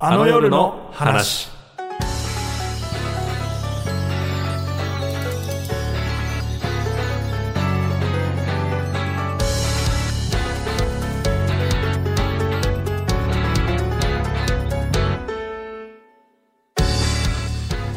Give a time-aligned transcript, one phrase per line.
[0.00, 1.48] あの夜の話。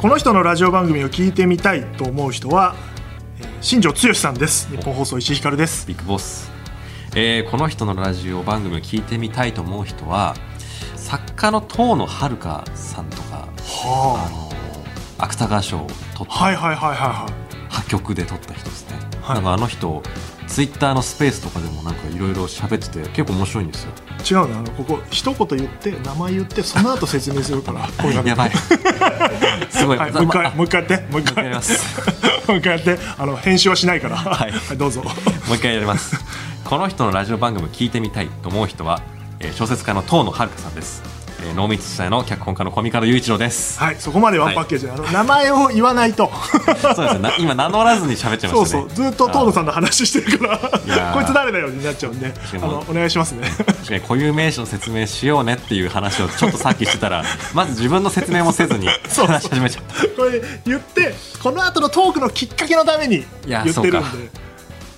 [0.02, 2.75] この人のラジオ番組を聞いてみたいと思う人は、
[3.39, 4.68] えー新庄剛志さんです。
[4.75, 5.88] 日本放送石井ひかるです。
[5.88, 6.49] ビッグボス、
[7.15, 10.33] えーこの人のラジオ番組を聞いてみたいと思う人は
[11.11, 13.89] 作家の遠野遥さんとか、あ。
[13.89, 14.49] はの
[15.17, 16.25] 芥川賞を取った、あ。
[16.25, 17.73] はいはいはいはいはい。
[17.73, 19.35] 破局で取った人ですね、はい。
[19.35, 20.02] なんかあの人
[20.47, 23.91] ツイッターのスペースとかでもなんかいろいろ喋ってて結構面白いんですよ。
[24.41, 27.81] 違うねあのここ一言言って名前言ってその後説明するから
[28.23, 28.52] やばい。
[29.69, 31.43] すごい、はい、もう一回、まもう一回やってもう一回。
[31.43, 32.02] やります。
[32.47, 34.16] もう一回やってあの編集はしないから。
[34.16, 35.03] はいどうぞ。
[35.03, 35.09] も
[35.52, 36.16] う一回やります。
[36.63, 39.02] この人のラジオ番組を聞いてみたいと思う人は、
[39.44, 41.02] えー小説家の遠野遥さんです、
[41.44, 43.80] えー、濃密地帯の脚本家の小見門雄一郎です。
[43.80, 46.31] はいそこまでワンパッケージ、あの名前を言わないと。
[46.95, 47.20] そうですね。
[47.20, 48.83] な今名乗らずに喋っちゃいましたね。
[48.83, 49.06] そうそう。
[49.06, 51.14] ずっと遠野さんの話してるから。
[51.14, 52.31] こいつ誰だよになっちゃうんで。
[52.53, 53.50] あのお願いしますね。
[53.58, 54.02] 確かに。
[54.02, 57.23] 固有名詞の説明しようねっていう話をちょっとさっきしてたら
[57.55, 60.08] まず自分の説明もせずにそう話し始めちゃった。
[60.09, 64.00] これ言ってこの後のトークのきっかけのために言ってるんそうで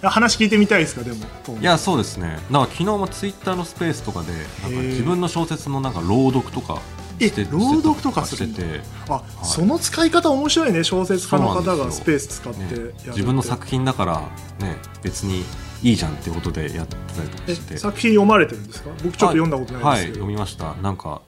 [0.10, 1.18] 話聞いてみたいですかでも。
[1.60, 2.40] いやそうですね。
[2.50, 4.32] なんか昨日もツイッターのスペースとかで
[4.64, 6.82] なんか自分の小説のなんか朗読とか
[7.20, 8.82] してえ朗読とかしてて。
[9.10, 12.94] あ、その使い方面白いね小説家の方がスペース使ってやね。
[13.08, 14.22] 自分の作品だから
[14.66, 15.44] ね別に
[15.82, 17.78] いいじゃんっていうことでやってたりとかえして。
[17.78, 18.90] 作品読まれてるんですか？
[19.04, 20.76] 僕ちょっと読んだことないですけど、読みました。
[20.76, 21.22] なんか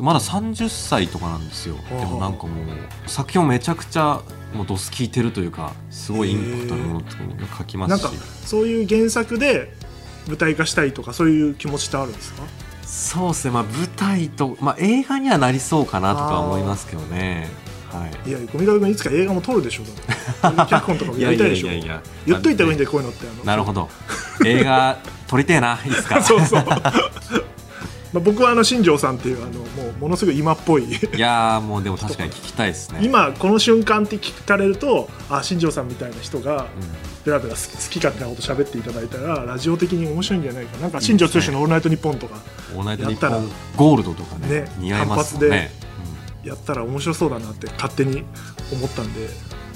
[0.00, 1.76] まだ30歳とかなんですよ。
[1.90, 2.66] あでもなんかもう
[3.10, 4.20] 作品をめちゃくちゃ
[4.54, 8.02] もうドス聞いてるというかすごいインパクトのものとかも書きますし。
[8.02, 9.72] なんかそういう原作で
[10.28, 12.42] 舞台化したいとかそういう気持ちってあるんですか？
[12.84, 13.50] そうですね。
[13.52, 17.48] まあ舞台と、まあ、映画にはなりそうかなとか思いますけどね。
[17.90, 18.28] はい。
[18.28, 19.82] いやゴミ川君いつか映画も撮るでしょ
[20.42, 20.70] だって。
[20.70, 21.68] 脚本とかもやりたいでしょ。
[21.68, 23.44] いやいやいやいや言っといた方がいいんでこういうのってあの。
[23.44, 23.88] なるほど。
[24.44, 26.20] 映画撮りてえないつか。
[26.24, 26.64] そうそう
[28.12, 33.00] まあ僕はあの新庄さんっていうあのもうものすごい今っぽいいやーもうでも確かに聞きたいですね。
[33.02, 36.68] 今この瞬間って聞かれるとあ新庄さんみたいな人がうん。
[37.28, 40.88] ベラベラ好き好き勝手なこと喋っていただいたらラジオ的に面白いんじゃないかな。
[40.88, 42.36] んか新庄剛志の「オールナイトニッポン」とか
[42.86, 43.38] やったら
[43.76, 45.70] ゴールドとかねね似合いますもんね。
[46.44, 48.24] やったら面白そうだなって勝手に
[48.72, 49.28] 思ったんで、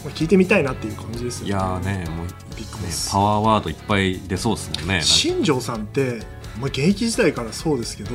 [0.05, 5.03] まあ、聞いてみたいなっていう感じですうんよいやーねもうねビッグボスパワーワードいっぱい出そうですもんね。
[5.03, 6.21] 新庄さんって、
[6.59, 8.11] まあ、現役時代からそうですけど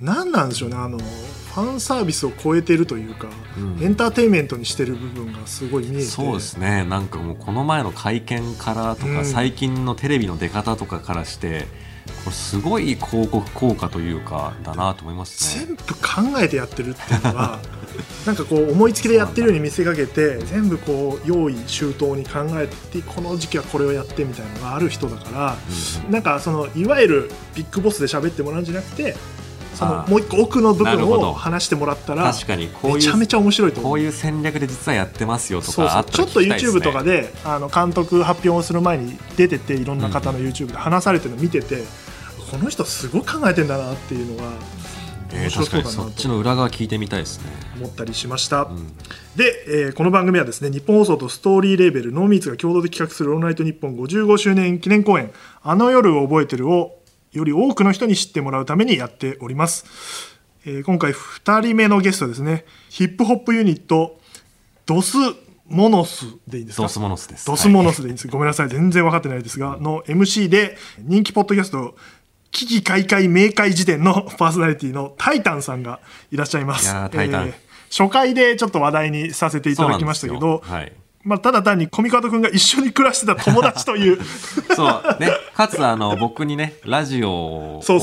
[0.00, 3.28] 何なんでしょうねあのファンサービスを超えてるというか、
[3.58, 3.84] うん。
[3.84, 6.04] エンターテインメントにしてる部分がすごい見えて。
[6.06, 6.82] そうですね。
[6.84, 9.24] なんかもうこの前の会見からとか、うん。
[9.26, 11.66] 最近のテレビの出方とかからして
[12.24, 15.66] これすごい広告効果というかだなと思いますね。
[15.66, 17.58] 全部考えてやってるっていうのが
[18.26, 25.56] なんかこう思いつきでやってるように見せかけて全部こう用意周到に考えてこの時期はこれをやってみたいなのがある人だから、
[26.06, 26.12] うん。
[26.12, 29.16] なんかそのいわゆるビッグボスで喋ってもらうんじゃなくて
[29.74, 33.92] そのもう一個奥の部分を話してもらったらめちゃめちゃ面白いと思う。
[33.92, 41.82] こういう戦略で実はやってますよとかちょっと YouTube とかであの監督発表をする前に出てていろんな方の YouTube で話されてるの見てて、
[42.50, 44.50] この人すごく考えてんだなっていうのが
[45.34, 48.64] えー確かにそっちの裏側聞いてみたいですね、思ったりしました。
[48.64, 48.88] うん。
[49.36, 55.30] で、えーこの番組はですね日本放送とストーリーレーベルノーミーツが共同で企画する「オールナイトニッポン」55周年記念公演
[55.62, 56.98] 「あの夜を覚えてる」を
[57.32, 59.84] より多くの人に知ってもらうためにやっております、
[60.64, 62.64] えー今回2人目のゲストですね。
[62.88, 64.18] ヒップホップユニット
[64.86, 65.16] ドス
[65.66, 66.82] モノスでいいんですか？
[66.82, 67.46] ドスモノスです。
[67.46, 68.68] ドスモノスでいいんです、ごめんなさい。
[68.68, 71.96] 全然分かってないですがの MC で人気ポッドキャスト
[72.50, 76.00] 危機開会明快時点の パーソナリティのタイタンさんが
[76.30, 76.84] いらっしゃいます。
[76.84, 77.54] いやータイタン。
[77.90, 80.92] 初回でちょっと話題にさせていただきましたけどはい
[81.24, 84.18] まあ、ただ単にコミカド君が一緒に暮らしてた友達という。
[84.74, 85.30] そうね。
[85.54, 87.98] かつあの僕にねラジオを教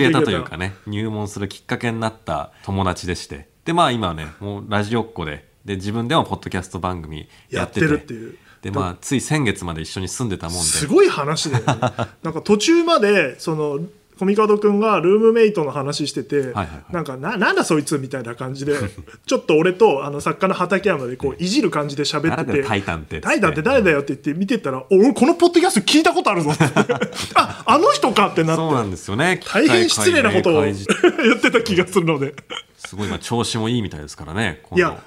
[0.00, 3.48] えたというかね入門するきっかけになった友達でして。
[3.64, 5.52] でまあ今はねもうラジオっ子で。
[5.64, 8.36] で自分でもポッドキャスト番組やっててるっていう。
[8.60, 10.62] でまあつい先月まで一緒に住んでたもんで。
[10.62, 11.74] すごい話だよね。
[12.22, 13.78] なんか途中までその
[14.18, 18.74] コミカド君がルームメイトの話してて、はいはいなんかななんだそいつみたいな感じで
[19.26, 23.20] ちょっと俺とあの作家の畠山でこういじる感じで喋っててタイタンって。
[23.20, 26.64] タイタンって誰だよって言って見てったらお俺このポッドキャスト聞いたことあるぞって。
[27.34, 28.62] ああの人かってなって。
[28.62, 29.40] そうなんですよね。
[29.52, 32.34] 大変失礼なことを 言ってた気がするので。
[32.76, 35.02] すごい今調子もいいみたいですからねいや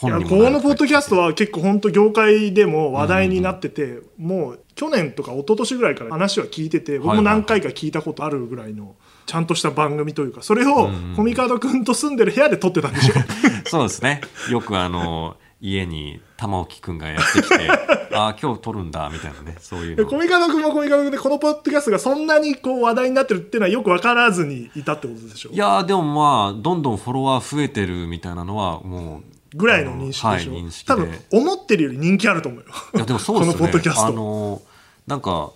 [0.00, 8.96] このポッドキャストは結構本当業界でも話題になってて、もう去年とか一昨年ぐらいから話は聞いてて僕も何回か聞いたことあるぐらいの
[9.26, 13.14] ちゃんとした番組というかそれをコミカド君と住んでる部屋で撮ってたんでしょ
[13.68, 14.20] そうですね。
[14.50, 17.54] よくあの家に玉置くんがやってきて
[18.14, 19.56] ああ今日撮るんだみたいなね。
[19.60, 25.50] そういうコミカド君もコミカド君でこのポッドキャストがそんなにこう話題になってるっていうのはよく分からずにいたってことでしょ？
[25.52, 32.66] いやーでもまあどんどんフォロワー増えてるみたいなのはもうぐらいの認識でしょ、はい多分思ってるより人気あると思うよ。
[32.94, 33.54] いやでもそうですね。
[33.54, 34.06] このポッドキャスト。
[34.06, 34.62] あの
[35.06, 35.52] なんか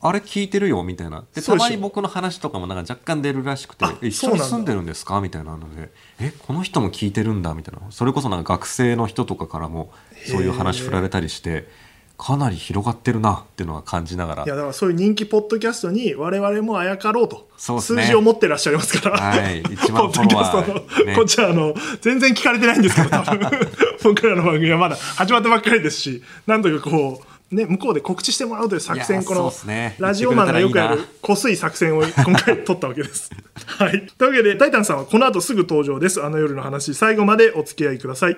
[0.00, 1.24] あれ聞いてるよみたいな。
[1.34, 5.20] でたまに僕の話とかもなんか若干出るらしくて一緒に住んでるんですか？
[5.20, 5.90] みたいなので
[6.20, 7.54] えこの人も聞いてるんだ？
[7.54, 7.80] みたいな。
[7.90, 9.92] それこそなんか学生の人とかからも
[10.26, 11.68] そういう話振られたりして
[12.18, 14.44] かなり広がってるなっていうのは感じながら。
[14.44, 17.82] いやだからそういう人気ポッドキャストに我々もあやかろうとそうね。
[17.82, 21.14] 数字を持ってらっしゃいますから、はい一ポ番ッドキャストフォロワの、ーね。
[21.14, 23.40] こっちはあの全然聞かれてないんですけど多分。
[24.02, 33.30] 僕らの番組はまだ始まったばっかりですしなんとかこうね、向こうで告知してもらうという作い戦このねラジオマンがよくやる言ってくれたらいいな濃すい作戦を今回取ったわけです。
[33.78, 36.22] はい、というわけでタイタンさんはこの後すぐ登場です。
[36.22, 38.36] あの夜の話最後までお付き合いください。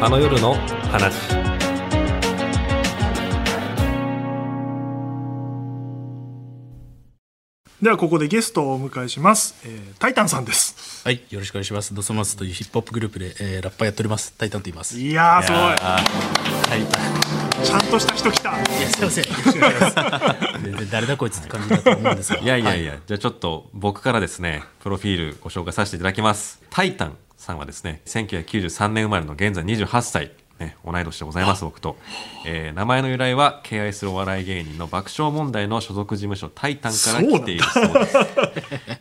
[0.00, 0.54] あの夜の
[0.90, 1.14] 話
[7.80, 11.02] ではここでゲストをお迎えします、えータイタンさんです。
[11.04, 11.94] はい、よろしくお願いします。
[11.94, 14.32] ドソマスというヒップホップグループで、えーラッパーやっております。
[14.38, 14.98] タイタンと言います。
[14.98, 16.00] いいやーすごいは
[16.76, 18.58] いちゃんとした人来た。
[18.58, 19.24] や、すいません。
[19.24, 19.94] よろしくお願いします。
[20.62, 22.38] 全然誰だこいつって感じだと思うんですが。
[22.40, 22.94] いやいやいや。
[22.94, 26.62] や、じゃあちょっと僕からですね、プロフィールご紹介させていただきます。
[26.70, 31.96] タイタンさんはですね、1993年生まれの現在28歳、ね、同い年でございます、僕と。
[32.46, 38.18] えー名前の由来は、敬愛するお笑い芸人の爆笑問題の所属事務所タイタンから来ているそうです。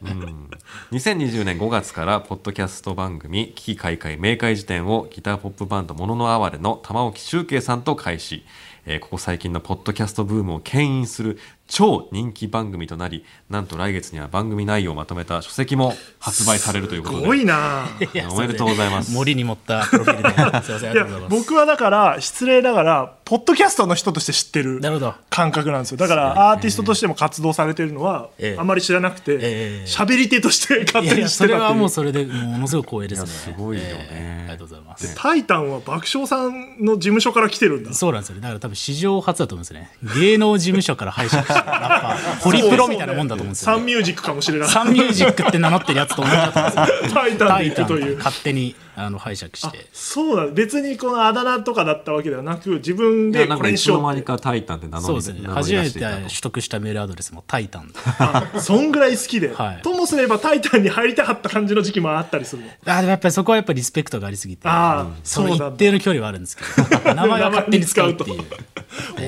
[0.03, 0.49] うん
[0.91, 8.45] 2020年5月からポッドキャスト番組「危機開会明快辞典」をギターポップバンド「もののあわれ」の玉置周慶さんと開始、
[8.85, 17.87] えーここ最近のポッドキャストブームを牽引する超人気番組となりなんと来月には番組内容をまとめた書籍も発売されるということすでごいな。
[18.13, 20.63] い やおめでとうございます森に持ったプロフィールで。
[20.63, 21.35] すいません、あいやりがとうございます。
[21.39, 25.13] 僕はだから失礼ながらポッドキャストの人として知ってるなるほど。
[25.29, 33.27] 感覚なんですよだからアーティストとしても活動されてるのはええあまり知らなくてええ喋り手として勝手に知っそれはてたっていうもうそれでものすごく光栄ですね。
[33.27, 35.15] すごいよねえーありがとうございます。
[35.15, 38.41] タイタンは爆笑さんの事務所から来てるんだそうなんですよね。
[38.41, 39.91] だから多分史上初だと思うんですね。
[40.15, 43.77] 芸能事務所から拝借したラッパー、ホリプロみたいなもんだと思うんですよ、ね。
[43.77, 47.13] サンミュージックかもしれないサンミュージックって名乗ってるやつと同じだと思うんですよ。
[47.13, 49.87] タイタンで行くという勝手にあの拝借して。
[49.91, 50.47] そうだ。
[50.47, 55.49] 別にこのあだ名とかだったわけではなく自分でこれにしようってつの間にか「タイタン」って名乗りそうですね。
[55.53, 57.91] 初めて取得したメールアドレスもタイタン。
[58.19, 59.81] あそんぐらい好きで、はい。
[59.81, 62.69] ともすればタイタンに入りたかった感じの時期もあったりするの？
[62.85, 65.75] あでもやっぱりそこはやっぱりリスペクトがありすぎて、ああうんそのそうなんだ。
[65.75, 68.43] 一定の距離はあるんですけど、名前は勝手に使うっていう。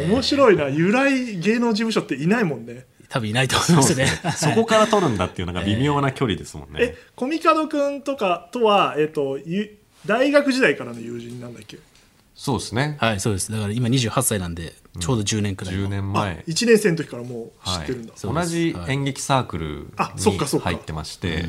[0.10, 0.70] 面白いな。
[0.70, 4.08] 由来芸能事務所っていないもんね多分いないと思いますね。
[4.36, 11.78] そこから撮るんだっていうのが微妙な距離ですもんね、えコミカドくんとかとは、えっとゆ大学時代からの友人なんだっけ？
[12.36, 12.98] そうですね。
[13.00, 13.50] はい、そうです。
[13.50, 15.88] だから今28歳なんで、ちょうど10年くらいの。
[15.88, 16.44] 10年前。
[16.48, 21.46] 1年生の時からもう知はいってるんだ、そうです同じ演劇サークルに入ってまして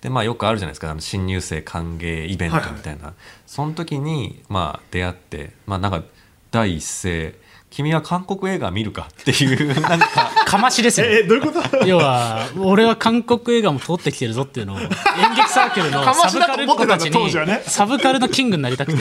[0.00, 0.90] でまあよくあるじゃないですか。
[0.90, 3.14] あの新入生歓迎イベントみたいな、
[3.48, 6.04] その時にまあ出会ってまあなんか
[6.52, 7.34] 第一声
[7.70, 10.08] 「君は韓国映画見るか?」っていうなんか
[10.46, 11.06] かましですよ。
[11.06, 11.86] ええどういうこと？
[11.86, 14.88] 要は、俺は韓国映画も通ってきてるぞっていうのを、演
[15.36, 17.30] 劇サークルのサブカル子たちに
[17.66, 18.98] サブカルのキングになりたくて、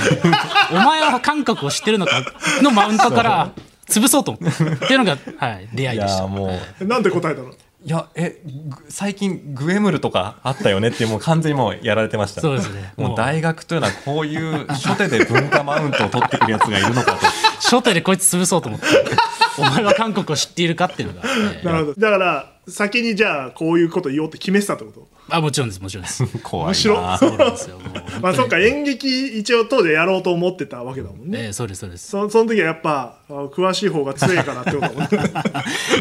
[0.72, 2.22] お前は韓国を知ってるのか
[2.62, 3.51] のマウントから
[3.88, 4.32] 潰そうと。
[4.39, 4.63] 思って。
[4.63, 6.27] っていうのが、はい、出会いでした。
[6.27, 6.86] もう。
[6.86, 7.50] なんで答えたの？
[7.86, 12.42] いやえぐ最近グエムルとかあったよねっていうもう完全にもうやられてました。
[12.42, 12.92] そうですね。
[12.98, 17.20] もう大学というのはこういう初手で文化マウントを取ってくるやつがいるのかと
[17.62, 18.86] 初手でこいつ潰そうと思って、
[19.58, 22.00] お前は韓国を知っているかっていうのが、えーなるほど。
[22.00, 25.08] だから先にじゃあこういうこと言おうって決めてたってこと？
[25.30, 26.26] あ、もちろんです、もちろんです。
[26.44, 27.80] 怖い面白な そうなんですよ。
[27.80, 32.10] もうまあそっか演劇一応当時やろうと思ってたわけだもんね、えーそうです、そうです。
[32.10, 35.10] そその時はやっぱあ詳しい方が強いからってことだもんね。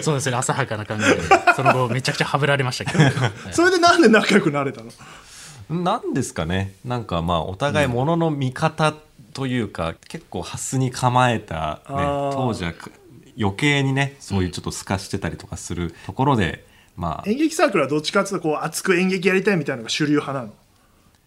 [0.03, 1.19] そうですね、浅はかな感じで、
[1.55, 3.05] その後めちゃくちゃはぶられましたけど。
[3.05, 3.13] はい。
[3.53, 4.91] それでなんで仲良くなれたの？
[5.83, 6.75] なんですかね。
[6.85, 8.93] なんかまあお互いものの見方
[9.37, 11.95] というか、結構ハスに構えた、ね、
[12.33, 12.91] 当時はく
[13.39, 16.65] 余計にねそういうちょっと透かしてたりとかするところで、
[16.97, 17.29] まあ。
[17.29, 20.55] 演劇サークルはどっちかっていうとこう熱く演劇やりたいみたいなのが主流派なの？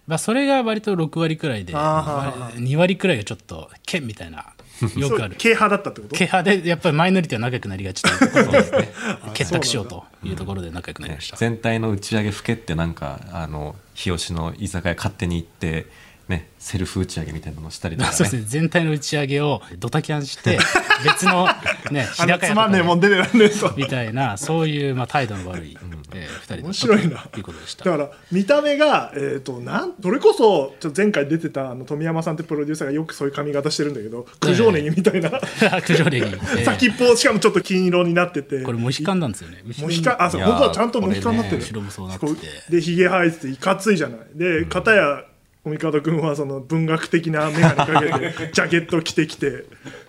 [0.07, 4.53] まあ、それが割と6割くらいで、あ2割くらいがちょっと、剣みたいな、
[4.97, 5.35] よくある。
[5.35, 6.15] 軽派だったってこと？
[6.15, 8.89] 軽派で、やっぱりマイノリティは仲良くなりがちというところで、
[9.35, 11.37] 結託しようというところで仲良くなりました。
[11.37, 15.85] 全体の打ち上げふけってなんかあの日吉の居酒屋勝手に行って
[16.29, 18.41] ねセルフ打ち上げみたいなのをしたりとかそうですね。
[18.41, 20.59] ね全体の打ち上げをドタキャンして
[21.03, 21.47] 別の
[21.91, 23.73] ね日高屋つまんねえもん出てらんねえと。
[23.75, 25.77] みたいなそういうまあ態度の悪い、
[26.13, 27.27] えー、2人面白いな。
[27.31, 27.85] ということでした。
[27.85, 35.31] だから見た目が、えー、となんそれこそちょっと前回出てたあの富山さんってプロデューサーがよくそういう髪型してるんだけど九条ネギみたいな、
[35.85, 36.65] 九条ネギ、 えー。
[36.65, 38.61] 先っぽしかもちょっと金色になってて。
[38.61, 39.63] これモヒカンなんですよね。
[39.79, 44.19] モヒカンあそういやー本当はちゃんとモヒカンになってる、ね後ろもそうなってこてうでひげ生えてていかついじゃない。
[44.35, 45.23] で片や
[45.63, 49.65] コミカド君はその文学的な眼鏡かけて ジャケット着てきて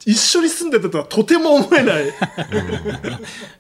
[0.07, 2.05] 一緒に住んでたとはとても思えない。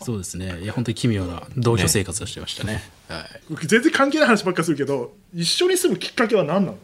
[0.00, 0.61] そうですね。
[0.62, 2.82] いや本当に奇妙な同居生活をしてましたね。
[3.09, 6.78] はい、全然関係ない話ばっかするけど一緒に住むきっかけは何なの？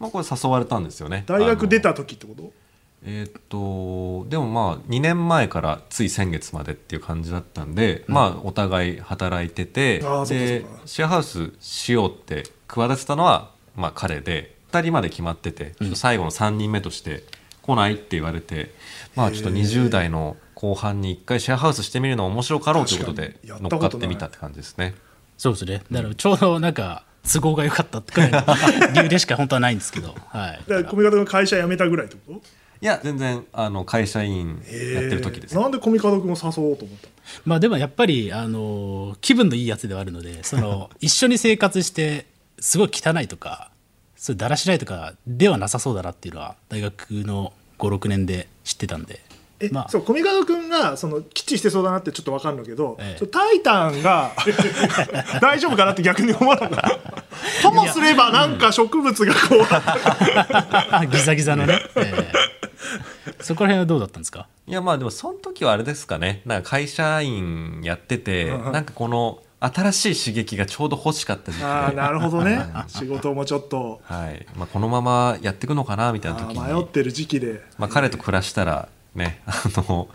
[0.00, 1.24] まあ、これ誘われたんですよね。
[1.26, 2.52] 大学出た時ってこと？
[3.04, 17.24] えーっとでもまあ2年前からつい先月までっていう感じだったんで、まあお互い働いててでシェアハウスしようって企てたのはまあ彼で2人まで決まっててちょっと最後の3人目として
[17.62, 18.74] 来ないって言われて、
[19.14, 24.94] まあちょっと20代の後半に1回シェアハウスしてみるの面白かろうということで乗っかってみたって感じですね。
[25.38, 25.82] そうですね。
[25.90, 28.40] だからちょうどなんか都合が良かったってくらいの
[28.94, 32.40] 理由でしか本当はないんですけど、はい、だからコミカド君会社辞めたぐらいってこと？
[32.80, 37.12] いや全然あの会社員やってる時です、なんでコミカド君を誘おうと思ったの？
[37.44, 42.26] まあでもやっぱりあの気分のいいやつではあるのでその 一緒に生活して
[42.62, 43.70] すごい汚いとか
[44.16, 49.20] そういうだらしないとかではなさそうだなっていうのは大学の56年で知ってたんで。
[49.58, 49.88] え、まあ。
[49.88, 53.26] そうコミカド君がそのきっちりしてそうだなってちょっと分かるんだけど、ええ。
[53.26, 54.30] タイタンが
[55.42, 57.22] 大丈夫かなって逆に思わなかった。
[57.62, 59.40] ともすればなんか植物がこ
[61.02, 61.06] う。
[61.10, 62.26] ギザギザのね、えー
[63.40, 64.46] そこら辺はどうだったんですか？
[64.66, 66.42] いやまあでもその時はあれですかね。
[66.44, 72.66] なんか会社員やっててなんかこの新しい刺激がちょうど欲しかった時期で、ああなるほどね。
[72.88, 74.00] 仕事もちょっと。
[74.04, 74.46] はい。
[74.56, 76.60] まあ、このままやっていくのかなみたいなあ時に。
[76.60, 77.62] ー迷ってる時期で。
[77.78, 80.08] まあ、彼と暮らしたらね あの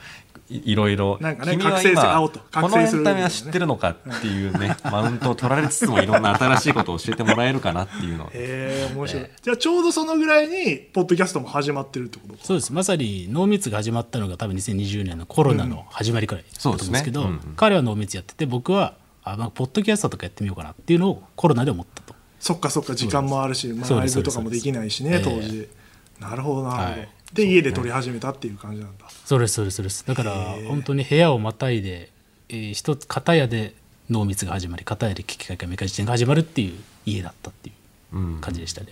[0.50, 2.30] いいろいろなんかね君は今
[2.62, 8.26] このエンタメは知ってるのかっていうね マウントを取られつつもいろんな新しいことを教えてもらえるかなっていうの。
[8.26, 12.34] を へえ面白い、じゃあちょうどそのぐらいにポッドキャストも始まってるってこと？
[12.36, 12.72] かそうです。
[12.72, 17.56] まさに濃密が始まったのが多分2020年のコロナの始まりくらいだと思うんですけど、そうですねうんうん。
[17.58, 18.94] 彼は濃密やってて僕は
[19.32, 22.16] あ、まあ、ポッドキャストとかやってみようかなっていうのをコロナで思ったと。
[22.40, 25.70] そっかそっか時間もあるし、まあ、ライブとかもできないしね当です時、
[26.20, 27.10] なるほどなるほど、はい。
[27.34, 29.06] で家で撮り始めたっていう感じなんだ。
[29.26, 30.06] そうですそうですそうです。
[30.06, 30.34] だから
[30.68, 32.12] 本当に部屋をまたいで、
[32.50, 33.74] えー一つ片屋で
[34.10, 37.74] 濃密が始まり片屋で危機開会メカジテンが始まるっていう家だったってい
[38.14, 38.38] ううん。
[38.40, 38.88] 感じでしたね、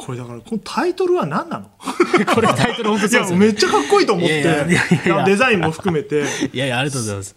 [0.00, 1.70] これだからこのタイトルは何なの？
[2.34, 3.30] これタイトル本当いそうですよね。
[3.32, 4.40] やめっちゃかっこいいと思って。
[4.40, 6.24] いやいやいやいやデザインも含めて。
[6.52, 7.36] いやいやありがとうございます。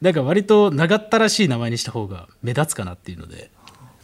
[0.00, 3.50] なんか割と長ったらしい名前にした方が目立つかなっていうので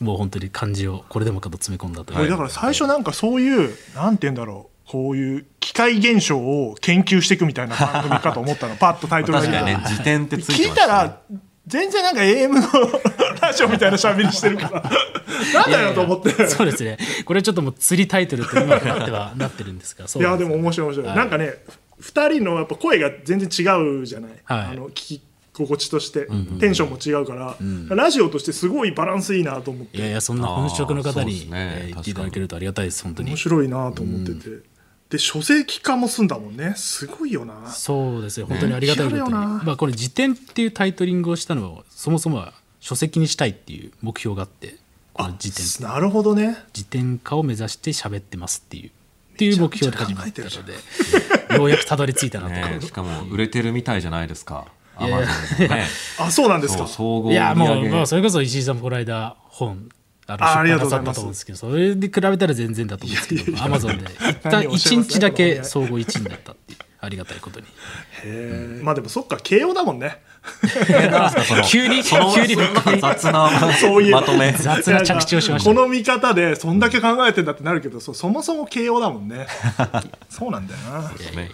[0.01, 4.71] もう本当に漢字をこれでもかと詰め込んだという、これだから最初なんかそういうなんて言うんだろう。
[4.91, 8.75] こういう機械現象を研究していくみたいな番組かと思ったの。
[8.75, 11.21] パッとタイトル確かにね見て辞典ってついて聞いましたら
[11.71, 12.61] 全然なんか AM の
[13.41, 14.83] ラジオみたいな喋りしてるから。
[15.55, 16.47] なんだよと思って。
[16.49, 16.99] そうですね。
[17.25, 21.17] これちょっともう釣りタイトルって今となってはなってるんですがいやでも面白い面白い、はい。
[21.17, 21.55] なんかね
[22.03, 24.61] 2人のやっぱ声が全然違うじゃない、はい。
[24.73, 25.23] あの聞き
[25.53, 26.27] 心地として、
[26.59, 27.57] テンションも違うから、
[27.95, 29.99] ラジオとしてすごいバランスいいなと思って。
[29.99, 31.51] いやいやそんな本職の方に、すね。
[31.51, 33.31] えー言っていただけるとありがたいです本当に。
[33.31, 34.49] 面白いなと思ってて、
[35.11, 36.75] で書籍化も済んだもんね。
[36.77, 37.67] すごいよな。
[37.73, 38.47] そうですよ。
[38.47, 44.77] 本当にありがたいことに、まあ、これ辞典っていうタイトリングをしたのはそもそもは書籍にしたいっていう目標があって
[45.13, 45.85] この辞典。
[45.87, 46.57] なるほどね。
[46.73, 48.93] 辞典化を目指して喋ってますっていうっ
[49.37, 50.75] ていう目標で始まったので
[51.57, 54.67] ようやくたどり着いたなと、ね、しかも売れてるみたいじゃないですか。
[54.97, 55.87] アマゾンね。
[56.21, 56.85] あそうなんですか。
[56.85, 59.89] いやもうそれこそ石井さんもこの間本
[60.35, 61.35] あのあありがとうございます。
[61.35, 67.71] すけどそれで比べたら全然だと思うんですけどアマゾンで一旦何をおっしゃい1ます日だけ総合1位になったっていうありがたいことにへ
[68.25, 70.21] えまあでもそっか慶応だもんね
[71.69, 72.57] 急に急に
[73.01, 79.47] 雑なそういうまとめ雑な着地をしましたねこの見方でそんだけ考えてんだってなるけどそそもそも慶応だもんね
[80.29, 81.51] そうなんだよなね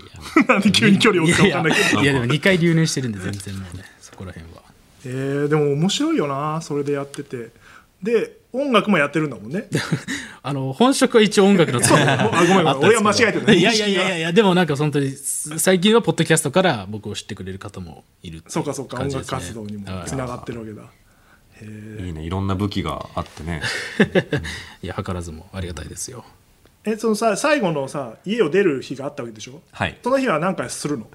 [0.48, 4.62] なんで急に距離を置くか分かんないけどいやでも2回流入してるんで全然もうねそこら辺は
[5.04, 7.50] えー、でも面白いよなそれでやってて
[8.02, 9.68] で音楽もやってるんだもんね。
[10.42, 12.76] あの本職は一応音楽のつもりがあごめんごめん。
[12.78, 19.00] 俺は間違えてるねいやいやいやいやでもなんか本当に最近はポッドキャストから僕を知ってくれる方もいるっていそうかそうか。
[19.00, 20.82] 音楽活動にもはいつながってるわけだ。
[22.02, 22.22] いいね。
[22.22, 23.62] いろんな武器があってね。
[24.82, 26.24] いや図らずもありがたいですよ。
[26.84, 29.60] えそのさ最後のさ家を出る日があったわけでしょ？
[29.72, 29.98] はい。
[30.02, 31.08] その日は何かするの？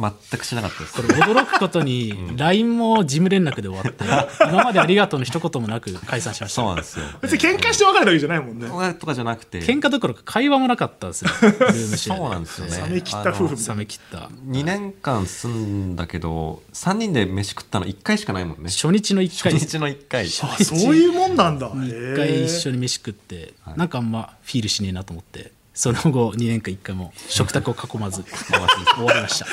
[0.00, 0.94] 全くしなかったです。
[0.94, 4.04] これ驚くことに LINE も事務連絡で終わって
[4.48, 6.62] 今までありがとうの一言もなく解散しました。
[6.62, 7.04] そうなんですよ。
[7.20, 8.94] 別に喧嘩して別れたわけじゃないもんね。
[8.94, 9.60] とかじゃなくて。
[9.60, 12.76] 喧嘩どころか会話もなかったんですよ ルームシェアそうなんですよね。
[12.88, 14.18] 冷め切った夫婦冷め切った。
[14.48, 18.70] 2年間住んだけど3人で飯食ったの1回しかないもんね。
[18.70, 20.26] 初日の1初回日の1回。
[20.26, 21.70] あそういうもんなんだ。
[21.70, 29.46] 1回一緒に飯食ってなんかあんまフィールしねえなと思ってその後2年間1回も食卓を囲まず 終わりました。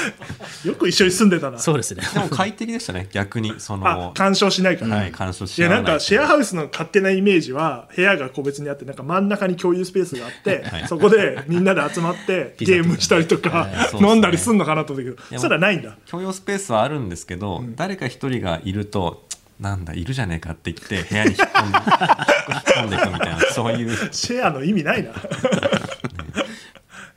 [0.67, 1.59] よく一緒に住んでたな。
[1.59, 2.03] そうですね。
[2.13, 3.07] でも快適でしたね。
[3.11, 5.61] 逆にそあの干渉しないから、はい干渉しい。
[5.61, 10.87] や合わないなんかシェアハウスの勝手なイメージは部屋が個別にあってなんか真ん中に共有スペースがあって、はい。
[10.87, 13.99] そこでみんなで集まって ゲームしたりとか、ね。
[14.01, 15.95] 飲んだりすんのかなと思ったけどやそれはないんだ。
[16.09, 19.27] 共用スペースはあるんですけど、誰か一人がいると
[19.59, 23.95] なんだいるじゃねえかって言って部屋に引っ込んで引っ込んでいくみたいなそういう。
[24.13, 25.11] シェアの意味ないな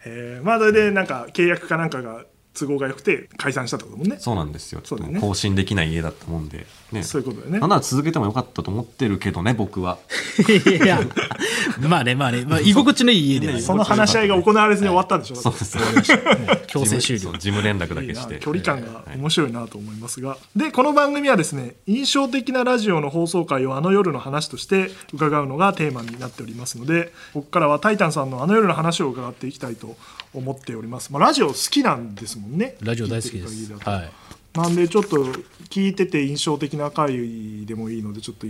[0.05, 2.25] えーまあそれでなんか契約かなんかが
[2.61, 4.17] 都合が良くて解散したってこともんね。
[4.19, 4.81] そうなんですよ。
[4.85, 5.21] そうだよね。
[5.21, 7.59] 更新できない家だったもんで、ね、そういうことだよね。
[7.59, 9.99] なんなら続けてもよかったと思ってるけどね僕は。
[10.83, 11.01] いや
[11.81, 15.79] まあねまあね、まあ、 居心地のいい家でその話し合いが行われずに終わったんでしょ、そうです。
[16.67, 17.33] 強制終了。
[17.33, 18.39] 事務連絡だけして。
[18.39, 29.97] 距離感が面白いなと思いますが、でこの番組はですね印象的なラジオの放送回をあの夜の話として伺うのがテーマになっておりますのでここからはタイタンさんのあの夜の話を伺っていきたいと
[30.33, 32.77] 思っております、まあ、ラジオ好きなんですもんね。
[32.81, 33.73] ラジオ大好きです。
[33.75, 34.11] はい。
[34.59, 35.17] なんでちょっと
[35.69, 38.47] 聞いてて印象的な回でもいいのでちょっと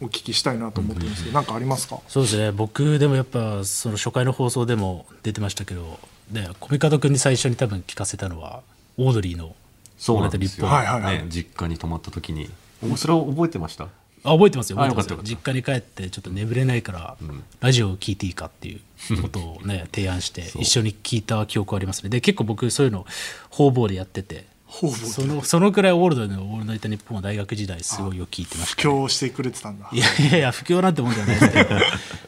[0.00, 2.00] お聞きしたいなと思ってるんですけど何かありますか？
[2.08, 2.50] そうですね。
[2.50, 6.00] 僕でもやっぱその初回の放送でも出てましたけど
[6.32, 8.62] ねコミカド君に最初に多分聞かせたのは
[8.96, 9.54] オードリーの
[9.96, 11.18] そうなんですよ、オールはいはいはい。
[11.18, 12.50] ね、実家に泊まった時に。
[12.82, 13.86] おそれを覚えてました？
[14.24, 14.76] あ覚えてますよ。
[14.76, 17.16] 覚えてますあよ実家に帰ってちょっと眠れないから、
[17.60, 22.10] ラジオを聞いていいかっていうことをね 提案して一緒に聞いた記憶ありますね。
[22.10, 23.06] で結構僕そういうの
[23.50, 28.74] 方々でやっててそのそのくらいオールドの「オールナイトニッポン」は大学時代すごいよく聞いてました。
[28.74, 29.88] 布教してくれてたんだ。
[29.92, 31.80] いや いやいや不況なんてもんじゃないですけど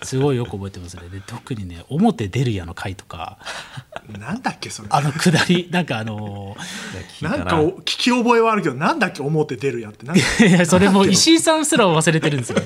[0.03, 1.03] すごいよく覚えてますね。
[1.11, 3.39] で特にね「表出るや」の回とか。
[4.19, 4.89] なんだっけそれ。
[4.91, 6.57] あのくだりなんかあの
[7.19, 7.45] 聞いたな。
[7.45, 10.05] んかお聞き覚えはあるけどなんだっけ表出るやって。
[10.47, 12.63] いやそれもう石井さんすら忘れてるんですよ。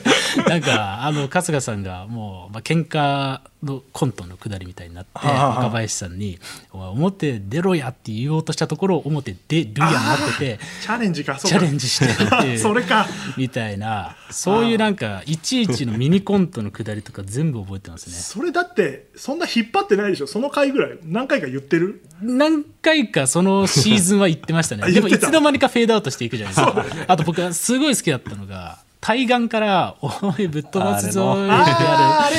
[0.49, 6.39] なんかあの春日さんがもう、まあ喧嘩のコントのくだりみたいになって若林さんに
[6.71, 11.59] 「お前表出ろや」って言おうとしたところ表出るやになっててチャレンジかチか。
[11.59, 12.07] ャレンジして
[12.43, 13.09] て それか。
[13.37, 18.15] みたいなそういうなんかいちいちのミニコントのくだりとか全部覚えてますね。
[18.15, 20.27] それだってそんな引っ張ってないでしょ。
[20.27, 20.99] その回ぐらい。
[21.05, 22.05] 何回か言ってる？
[22.23, 24.91] 何回かそのシーズンは言ってましたね。
[24.93, 32.37] でもいつの間にかフェードアウトしていくじゃないですか、あと僕がすごい好きだったのが対岸から「おいぶっ飛ばすぞ」ってあやーあれ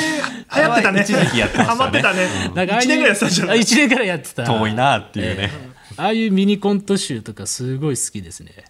[0.56, 1.00] 流行ってたね。
[1.02, 1.78] 一時期やってましたね。
[1.78, 2.22] ハマってたね。
[2.48, 3.50] るなんかああいう1年ぐらいやってたじゃん。
[3.50, 4.44] あ1年ぐらいやってた。
[4.44, 5.50] 遠いなっていうね、
[5.96, 8.64] ああいうミニコント集とかすごい好きですね。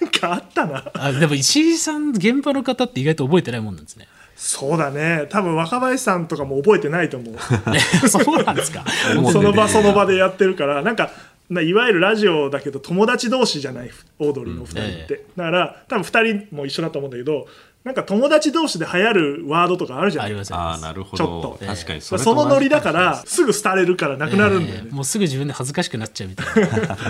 [0.00, 0.84] なんかあったな。
[0.94, 4.06] あでも石井さん現場の方って意外と覚えてないもんなんですね。
[4.36, 5.26] そうだね。
[5.30, 7.34] 多分若林さんとかも覚えてないと思う。
[8.08, 8.84] そうなんですか。
[9.32, 10.82] その場その場でやってるから。
[10.82, 11.10] なんかな
[11.50, 17.46] いわゆるラジオだけど友達同士じゃないオードリーの2人って、だから多分2人も一緒だと思うんだけど
[17.86, 21.64] なんか友達同士で流行るワードとかあるじゃないありますあああなるほちょっと。
[21.64, 26.46] ど確かにそのノリだからすぐ廃れるからなくなるんだよもうすぐ自分で恥ずかしくなっちゃうみたい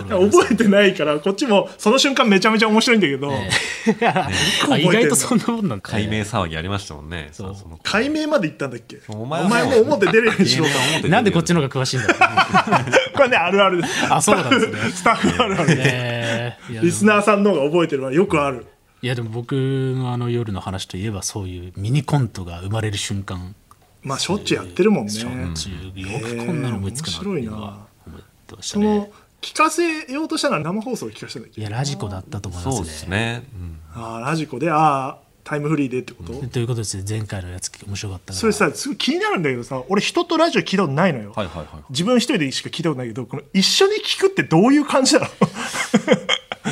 [0.06, 3.32] な 覚えてないからこっちもその瞬間めちゃめちゃ面白いんだけど、
[4.70, 7.30] あ意外とそんなもんなんだ解明騒ぎありましたもんね。
[7.32, 7.54] そう。
[7.58, 8.98] その解明まで行ったんだっけ？
[9.08, 11.00] おお前も表出るようにしろ芸能表出るよ。
[11.04, 12.06] うになんでこっちの方が詳しいんだ？
[12.08, 12.12] ろ
[13.12, 13.94] うこれねあるあるです。
[14.12, 14.78] あそうなんですね。
[14.92, 18.66] スタッフあるあるリスナーさんの方が覚えてるはよくある
[19.02, 23.54] いやでも僕のあの夜の話といえばそういうミニコントが生まれる瞬間。
[24.02, 25.10] まあしょっちゅうやってるもんね。
[25.10, 31.60] しょっちゅうよくこんなの思いつくなっていうのは思ってましたそのね聞かせようとしたのは生放送を聞かせたんだっけ？
[31.60, 32.76] いやラジコだったと思いますね。
[32.76, 33.42] そうですね、
[33.94, 34.02] うん。
[34.02, 41.66] ああラジコでああタイムフリーでってこと、ということですね前回のやつ面白かったそれさすごい気になるんだけどさ俺人とラジオ聞いたことないのよ、はいはいはい。
[41.90, 45.26] 自分一人でしか聞いたことないけどこの一緒に聞くってどういう感じなの？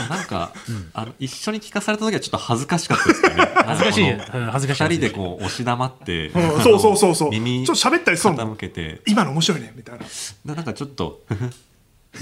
[0.08, 0.52] なんか、
[0.92, 3.48] あの一緒に聞かされた時はちょっと恥ずかしかったですよね。
[3.64, 4.12] 恥ずかしい
[4.50, 4.82] 恥ずかしい。
[4.84, 7.30] 二人でこう押し黙って、うんそうそうそうそう。
[7.30, 8.54] 耳ちょっと喋ったりすんの？
[8.54, 9.00] 傾けて。
[9.06, 10.04] 今の面白いねみたいな。
[10.44, 11.22] ななんかちょっと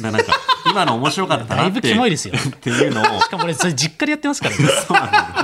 [0.01, 0.33] ななんか
[0.67, 2.35] 今の面白かったなって だいぶキモいですよ。
[2.37, 3.21] っていうのを。
[3.23, 4.65] しかも俺それ実家でやってますからね。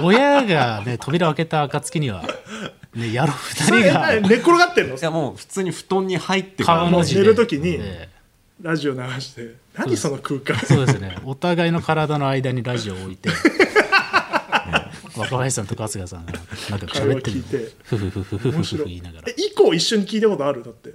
[0.02, 2.22] 親がね扉を開けた暁には
[2.94, 4.96] ね野郎二それ人が何寝っ転がってんの？
[4.96, 6.90] いやもう普通に布団に入ってから。
[6.90, 7.76] 寝る時に。
[7.80, 8.17] ええ
[8.60, 10.56] ラジオ流して何その空間？
[10.58, 11.16] そうですね。
[11.24, 13.34] お互いの体の間にラジオを置いて、ね
[15.16, 16.32] 若林さんと春日さんが
[16.70, 17.72] なんか喋ってるて。
[17.82, 20.94] ふふふふふふ言いながらえ以降一緒に聞いたことあるだって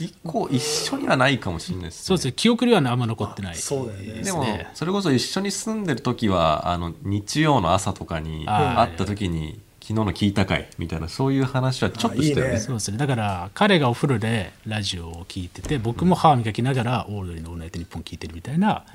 [0.00, 4.44] 一個一緒にはないかもしれないです、ね、そうですよ記憶にはあんま残ってないそうだよねでも
[4.74, 12.52] それこそ一緒に住んでる時はあの日曜の朝とかに会った時に昨日の聞いたかいみたいなそういう話はちょっとしたよね。
[12.52, 12.60] あいいね。
[12.60, 12.96] そうですね。
[12.96, 18.86] だから彼がお風呂でラジオを聞いてて僕も歯磨きながらオールドリーの「オールナイトニッポン」聞いてるみたいな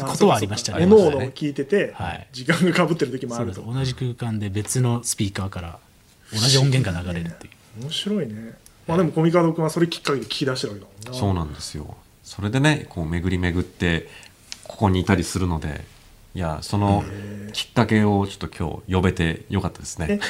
[0.00, 0.86] ことはありましたね。
[0.86, 3.60] おのおの聞いてて、はい時間がかぶってる時もあると。
[3.70, 5.78] 同じ空間で別のスピーカーから
[6.32, 7.82] 同じ音源が流れるっていう。
[7.82, 8.54] 面白いね。
[8.88, 11.20] まあでもコミカド君はそれきっかけで聞き出してるわけだもんな。
[11.20, 11.98] そうなんですよ。
[12.24, 14.08] それでねこう巡り巡って
[14.62, 15.84] ここにいたりするので
[16.36, 17.02] いやその
[17.54, 20.20] きっかけをちょっと今日呼べてよかったですね。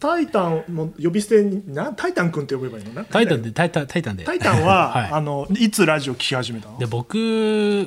[0.00, 3.04] タイタンも呼び捨てになタイタン君って呼べばいいのな？
[3.04, 4.24] タイタンでタイタンタイタンで。
[4.24, 5.10] タイタンは、 はい。
[5.12, 6.78] あのいつラジオ聞き始めたの？
[6.78, 7.16] で僕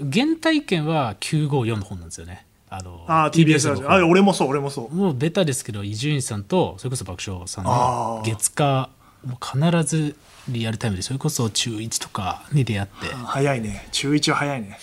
[0.09, 2.45] 原体験は954の本なんですよね。
[2.69, 3.91] あのあー TBS ラジオ。
[3.91, 4.95] あ俺もそう俺もそう。
[4.95, 8.29] もうベタですけど伊集院さんとそれこそ爆笑さんあのー。
[8.29, 8.89] 月火
[9.25, 10.15] もう必ず
[10.49, 13.07] リアルタイムでそれこそ中1とかに出会って。
[13.07, 13.87] 早いね。
[13.91, 14.77] 中1は早いね。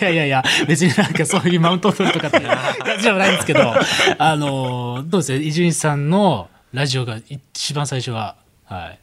[0.00, 2.40] いやいやいや別になんかそういうマウントを取るとかって
[2.84, 3.74] 感じではないんですけど
[4.18, 8.98] あのどうです伊集院さんのラジオが一番最初は、はい、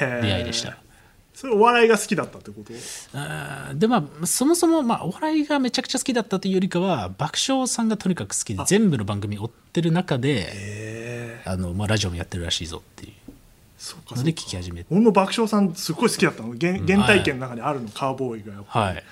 [0.00, 0.76] 出会いでした。
[1.40, 3.74] それお笑いが好きだったってこと？
[3.74, 13.12] でまあそもそも、まあ、お笑いがめちゃくちゃ好きだったというよりかは爆笑さんがとにかく好きで全部の番組追ってる中であの、まあ、ラジオもやってるらしいぞっていう
[14.16, 16.54] ので聞き始めて俺も爆笑さんすごい好きだったの。
[16.60, 19.04] 原原体験の中にあるの、カーボーイがやっぱはい。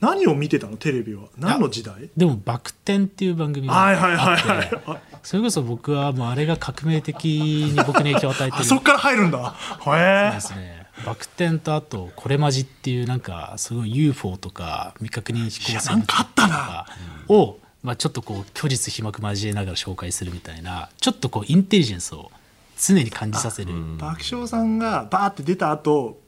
[0.00, 1.24] 何を見てたのテレビは？
[1.36, 2.08] 何の時代？
[2.16, 4.70] でも「バク転」っていう番組がはいはいはいはい。
[4.86, 8.62] あそれこそ僕はもうあれが革命的に僕に影響を与えてる。
[8.62, 9.56] あそっから入るんだ。
[9.86, 10.34] へえ。
[10.34, 10.86] ですね。
[11.06, 16.56] バク転とあと「これまじ」っていうなんかすごい UFO とか未確認飛行なんかあったな。
[16.56, 16.86] とか
[17.28, 22.30] を、まあ、ちょっとこう虚実飛膜交えながら紹介するみたいなちょっとこうインテリジェンスを
[22.78, 23.72] 常に感じさせる。
[23.98, 26.20] 爆笑さんがバーって出た後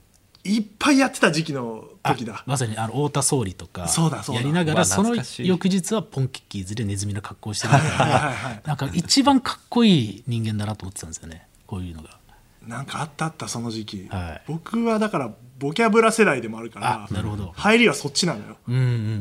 [0.42, 2.36] いっぱいやってた時期の時だ。
[2.36, 4.40] あまさにあの太田総理とかそうだそうだ。
[4.40, 8.62] やりながらその翌日はポンキッキーズでネズミの格好をしてるみたいはいはいはない。
[8.64, 12.18] なんか一番かっこいい人間だなと思ってたんですよねこういうのが。
[12.66, 14.42] なんかあったあったその時期、はい。
[14.46, 17.52] 僕はだからボキャブラ世代でもあるからあなるほど。
[17.56, 18.78] 入りはそっちなのよ、うんう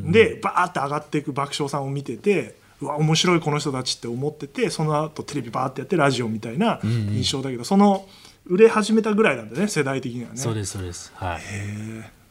[0.07, 0.11] ん。
[0.11, 8.07] でバーって上がっていく爆笑さんを見ててうわ面白いこの人たちって思っててその後テレビバーってやってラジオみたいな印象だけど、その
[8.45, 10.37] 売れ始めたぐらいなんだね世代的にはね。
[10.37, 11.11] そうですそうです。
[11.15, 11.41] はい。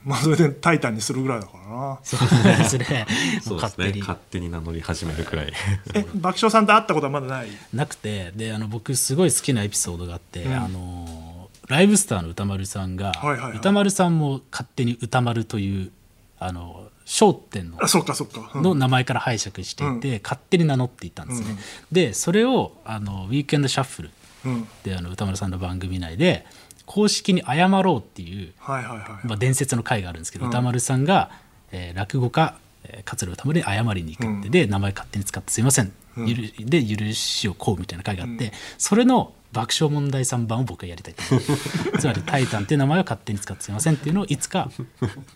[0.04, 1.76] まあそれで「タイタン」にするぐらいだから。
[1.76, 3.06] なそうですね。
[3.36, 3.84] も そううですね。
[3.84, 4.00] 勝手に。
[4.00, 5.52] 勝手に名乗り始めるくらい。
[5.94, 7.48] え爆笑さんと会ったことはまだない？
[7.74, 8.32] なくて。
[8.34, 13.58] であの僕すごい好きなエピソードがあって、あのライブスターの歌丸さんが、はいはいはい。
[13.58, 15.90] 歌丸さんも勝手に歌丸という
[16.38, 18.62] あの商店のあそっかそっか、うん。
[18.62, 21.56] の名前から拝借していて、勝手に名乗っていたんですね、
[21.90, 24.10] でそれをあのウィークエンドシャッフル
[24.44, 24.68] うん。
[24.84, 26.44] であの歌丸さんの番組内で
[26.84, 31.30] 公式に謝ろうっていう、はいはいはい、まあ、伝説の回があるんですけど、歌丸さんが、
[31.72, 41.22] えー落語家えー桂歌丸に謝りに行くって、で名前勝手に使ってすいません、ゆるで許しを請うみたいな回があって、それの爆笑問題3番を僕がやりたいと
[41.98, 44.70] つまり「タイタン」っていう名前を勝手に使ってすいませんっていうのをいつか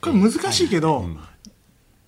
[0.00, 1.08] これ難しいけど、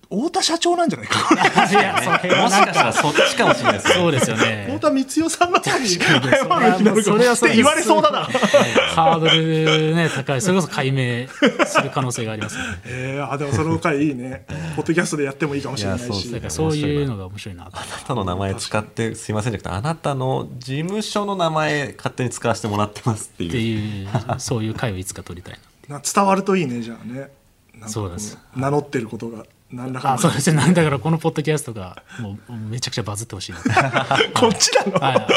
[0.09, 1.19] 太田社長なんじゃないか。
[1.33, 3.73] いやそれはもしかしたらそっちかもしれない。
[3.73, 7.55] ですねそうですよ太ね田光代さんの方に謝るそれは気なるかそれはそうです。
[7.55, 8.23] って言われそうだな。
[8.23, 10.41] ハードルね高い。
[10.41, 11.27] それこそ解明
[11.65, 12.79] する可能性がありますよね。
[12.85, 14.45] えー、あでもその回いいね。
[14.75, 16.05] ポッドキャストでやってもいいかもしれないし。
[16.05, 17.71] いやそうだからそういうのが面白いなと。
[17.77, 27.29] あなたの名前使ってすいませんじゃなくてあなたの事務所の名前勝手に使わせてもらってますってっていういうそういう回をいつか取りたいなな伝わるといいねじゃあね。
[27.73, 28.37] なんかそうです。
[28.55, 33.57] 名乗ってることが何らかのあそうですねなんだからこのポッドキャストがもうめちゃくちゃバズってほしいな。
[34.33, 35.27] こっちなの、はい。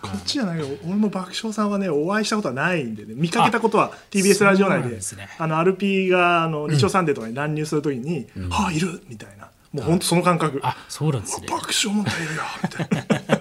[0.00, 0.66] こっちじゃないよ。
[0.84, 3.14] 俺も爆笑さんはねお会いしたことはないんでね。
[3.16, 4.88] 見かけたことは TBS ラジオ内で。
[4.90, 5.00] ね
[5.38, 10.60] あの RP があの日曜サンデーとかに乱入するときに「はあいる!」みたいなもう本当その感覚。
[10.62, 11.48] あそうなんですね。
[11.50, 12.88] 爆笑問題いるよみたい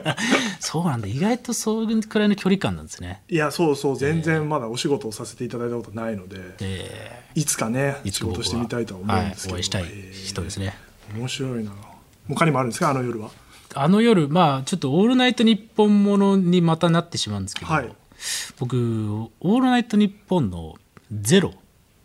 [0.04, 0.16] な。
[0.60, 1.08] そうなんだ。
[1.08, 3.22] 意外とそういうくらいの距離感なんですね。
[3.30, 8.44] いやそうそう全然まだお仕事をさせていただいたことないのでえいつかねーいつか僕は。
[8.44, 9.86] 仕事してみたいとは思うんですけど、はい、お会いしたい
[10.26, 10.76] 人ですね。
[11.16, 11.72] 面白いな。
[12.28, 12.90] 他にもあるんですか？
[12.90, 13.30] あの夜は？
[13.76, 17.94] あの夜まあちょっと「オールナイトニッポン」ものにまたなってしまうんですけど、はい。
[18.58, 18.76] 僕
[19.40, 20.76] 「オールナイトニッポン」の
[21.14, 21.54] 「ゼロ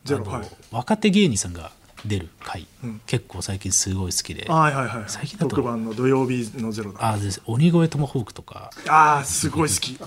[0.05, 0.49] ゼロはい。
[0.71, 1.71] 若手芸人さんが
[2.05, 2.67] 出る回、
[3.07, 4.47] 結構最近すごい好きで。
[4.49, 5.05] あはいはいはい。
[5.09, 7.13] 最近だと特番の土曜日のゼロだ。
[7.13, 8.71] あです鬼越トマホークとか。
[8.87, 9.99] あーすごい好き。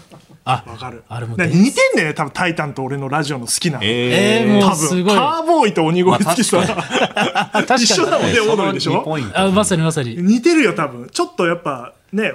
[0.45, 1.04] あわかる。
[1.10, 2.13] あれもね似てんだよね。
[2.13, 3.84] 多分「タイタン」と俺のラジオの好きなの。
[3.84, 5.04] えー、も多うすごい。
[5.04, 7.84] 分カーボーイと鬼越好きさ、確かに。
[7.84, 9.06] 一緒だもんねオードリーでしょ？
[9.36, 10.15] あまさにまさに。
[10.15, 11.10] 似てるよ多分。
[11.10, 12.32] ちょっとやっぱね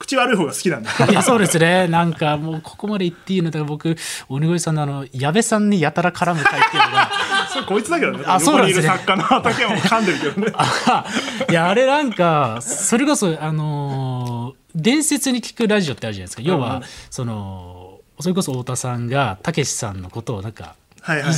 [0.00, 0.90] 口悪い方が好きなんだ。
[1.10, 1.86] いやそうですね。
[1.86, 3.50] なんかもうここまで言っていいの？
[3.50, 3.94] だから僕
[4.28, 7.10] 鬼越さんのあの矢部さんにやたら絡む回っていうのが
[7.52, 8.24] それこいつだけどね。
[8.26, 8.86] あそうなんですね。
[8.88, 10.52] 作家の畠山も噛んでるけどね。
[10.56, 11.06] あ
[11.48, 16.42] いやあれなんかそれこそあのー伝説に聞くラジオってあるじゃないですか。
[16.42, 21.34] 要は、うんそのそれこそ太田さんがたけしさんのことをなんかはいはい。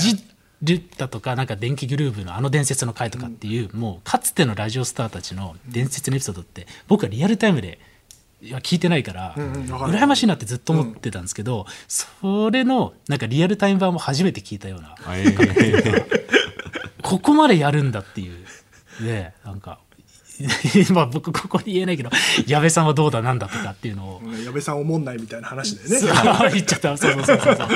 [0.64, 7.81] るだとかなんか電気グルーヴのあの伝説の回とかっていう、もうかつてのラジオスターたちの伝説のエピソードって僕はリアルタイムで
[8.42, 9.92] いや聞いてないから、うんうんわかる。
[9.92, 14.96] 羨ましいなってずっと思ってたんですけど、それのなんかリアルタイム版も初めて聞いたような。
[15.14, 16.22] えー。
[17.02, 18.44] ここまでやるんだっていう。
[19.00, 19.78] ねなんか
[20.92, 22.11] まあ僕ここに言えないけど
[22.46, 24.22] 矢部さんはどうだなんだとかっていうのを。
[24.44, 26.00] 矢部さんおもんないみたいな話でね。
[26.52, 26.96] 言っちゃった。
[26.96, 27.68] そうそうそうそう。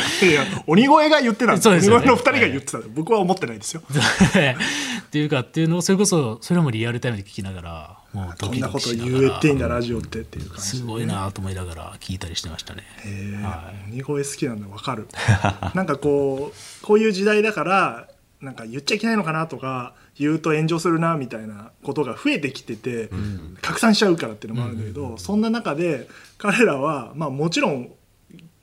[0.66, 2.07] 鬼越が言ってたんですそうですよね。
[2.07, 3.83] 鬼越の二人が言ってたんで僕は思ってないですよ。
[3.87, 12.83] っていうかっていうのをそれこそそれもリアルタイムで聞きながらもうドキドこんなこと言えていいんだラジオってっていう感じすごいなと思いながら聞いたりしてましたね。
[13.05, 15.07] へえは鬼越好きなんだわかる
[15.74, 18.09] なんかこうこういう時代だから
[18.40, 23.11] なんか言っちゃいけないのかなとか言うと炎上するなみたいなことが増えてきてて、
[23.61, 27.92] 拡散しちゃうからっていうのもあるんだけど、そんな中で彼らは、まあ、もちろん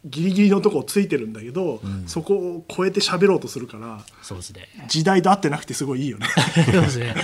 [0.06, 4.68] ギリギリのとこをついてるんだけど、そこを超えて喋ろうとするからそうですね。
[4.88, 6.28] 時代と合ってなくてすごいいいよね。
[6.72, 7.16] そうですね。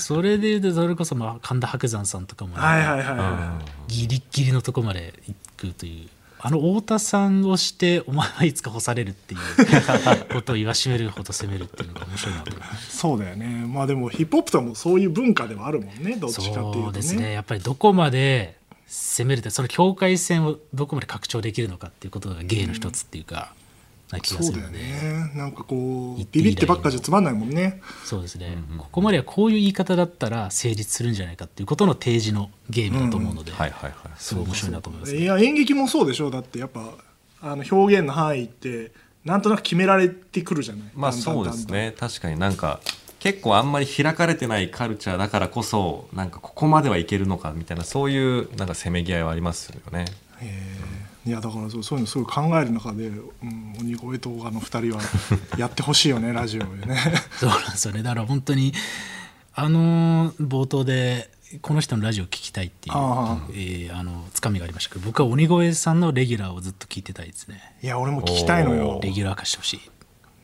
[0.00, 6.08] それで言うとそれこそまあ神田伯山さんとかもね、はいはいはいはギリギリのとこまで行くという。
[6.42, 9.40] あの太田さんをしてお前はいつか干されるっていう
[10.32, 12.52] ことを言わしめるほど責めるっていうのが面白いなと
[12.88, 17.32] そうだよねまあでもヒップホップとかもそういう文化ではあるもんねどっちかっていうそとねうですね。
[17.32, 23.52] やっぱりどこまで攻めるってその境界線をどこまで拡張できるのかっていうことが芸の一つっていうか、
[24.10, 24.78] な気がそうだよするので。
[24.78, 25.32] ね。
[25.34, 27.80] なんかこうビビってばっかじゃつまんないもんね。
[28.04, 33.92] そうですね、ここまではこういう言い方だったら成立するんじゃないかっていうことの提示のゲームだと思うので、はいはいはい。
[34.16, 36.30] すごい面白いなと思います、いや演劇もそうでしょ。
[36.30, 36.80] だってやっぱ
[37.42, 38.92] あの表現の範囲って
[39.24, 40.90] なんとなく決められてくるじゃない。
[40.94, 41.94] まあそうですね。
[41.98, 42.80] 確かになんか
[43.18, 50.06] 結構あんまり開かれてないカルチャーだからこそなんかここまではいけるのかみたいなそういうなんかせめぎ合いはありますよね。
[50.40, 53.12] へえいやだからそうそういうのすごい考える中で、う
[53.44, 55.00] ん、鬼越とあの二人は
[55.58, 56.96] やってほしいよねラジオでね。
[57.38, 58.02] そうなんですよね。
[58.02, 58.72] だから本当に
[59.54, 61.30] あのー冒頭で
[61.62, 67.60] この人のラジオ聞きたいっていうああえーあのつかみがありましたけど僕は鬼越さんのレギュラーをずっと聞いてたいですね。
[67.82, 69.00] いや俺も聞きたいのよ。
[69.02, 69.89] レギュラー化してほしい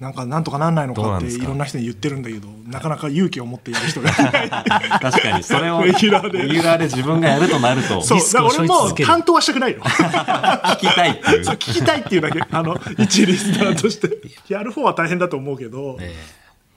[0.00, 4.50] なんかなんとかなんないのかっていろんな人に言ってるんだけどなかなか勇気を持ってやる人がいない。
[5.00, 9.08] 確かにそれをレギュラーでレギュラーで自分がやるとなるとそうリスクをだから俺も背負い続ける。
[9.08, 9.82] 担当はしたくないの。
[9.88, 11.44] 聞きたいっていう。
[11.46, 12.42] そう聞きたいっていうだけ。
[12.50, 14.18] あの一リスナーとして。
[14.48, 16.14] やる方は大変だと思うけど、え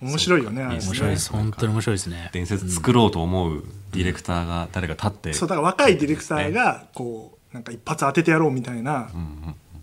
[0.01, 1.31] 面白いよね面白いです。
[1.31, 2.29] 本当に面白いですね。
[2.31, 9.09] 伝説作ろうと思うディレクターが誰か立って、そうだから若いディレクターがこうなんか一発当ててやろうみたいな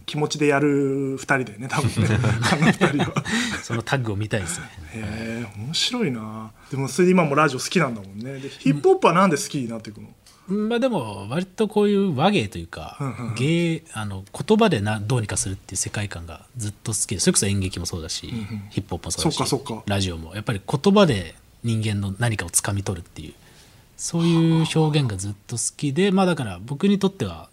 [0.06, 2.08] 気持ちでやる2人だよね多分ね。
[2.52, 3.24] あの2人は。
[3.62, 4.66] そのタッグを見たいですね。
[4.94, 6.52] へえ面白いな。
[6.70, 8.38] でもそれで今もラジオ好きなんだもんね。
[8.38, 10.08] でヒップホップはなんで好きになっていくの、
[10.48, 12.98] まあでも割とこういう和芸というか、
[13.36, 18.32] 芸あの言葉でなどうにかするっていう世界観がずっと好きでそれこそ演劇もそうだし、
[18.70, 19.82] ヒップホップもそうだしそっかそっか。
[19.86, 20.34] ラジオも。
[20.36, 23.34] やっぱり言葉で人間の何かをつかみ取るっていう
[23.96, 27.48] そういう表現がずっと好きでまあだから僕にとっては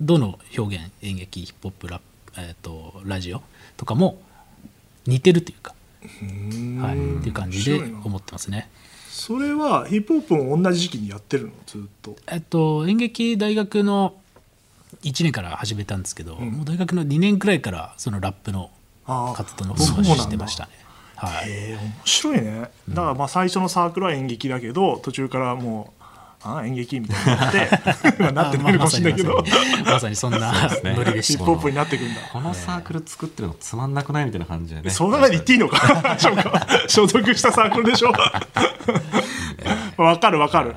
[0.00, 2.00] どの表現演劇ヒップホップラ
[2.38, 3.42] えー、とラジオ
[3.76, 4.20] とかも
[5.06, 5.74] 似てるというか、
[6.80, 8.70] はい、っていう感じで思ってますね。
[9.08, 11.52] それはヒップホップも同じ時期にやってるの？
[11.66, 12.16] ずっと。
[12.28, 14.14] えっと、演劇大学の
[15.02, 18.70] 1年から始めたんですけど、もう大学の2年くらいからそのラップの
[19.34, 20.70] 活動の方をしてましたね。
[21.20, 22.70] はい、へえ面白いね。
[22.88, 26.04] だからまあ最初のサークルは演劇だけど途中からもう
[26.44, 27.68] ああ演劇みたいになって
[28.22, 31.38] まあなってないのかもしれないけど、まさにまさにそんなノリでした。
[31.38, 32.20] ヒップホップになっていくんだ。
[32.32, 34.90] このサークル作ってるのつまんなくないみたいな感じでね。
[34.90, 36.16] そんなまで言っていいの か？
[36.86, 38.12] 所属したサークルでしょ？
[39.96, 40.76] わかるわかる。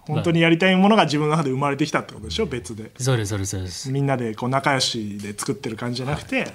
[0.00, 2.46] 本当にやりたいものが自分の中で生まれてきたってことでしょ？
[2.46, 2.90] 別で。
[2.98, 3.92] そうですそうですそうです。
[3.92, 6.46] みんなでこう仲良しで作ってる感じじゃなくて、っ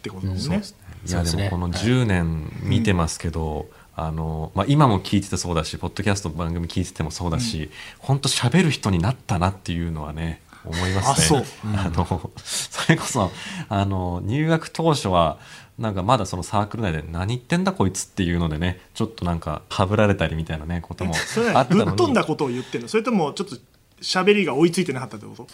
[0.00, 0.64] てことだもんね、うで
[1.08, 1.44] すね。
[1.44, 11.38] でもこの10年見てますけど、あのまあ、今も聞いててそうだしポッドキャストの番組聞いててもそうだし、本当喋る人になったなっていうのはね思いますね。
[11.38, 11.44] あそう。
[11.76, 13.30] あのそれこそ
[13.68, 15.38] あの入学当初は
[15.78, 22.88] なんかまだそのサークル内で何言ってんだこいつっていうのでねちょっとなんかはぶられたりみたいなねこともあったのはぶっ飛んにだことを言ってるの？
[22.88, 23.56] それともちょっと
[24.00, 25.46] 喋りが追いついてなかったってこと？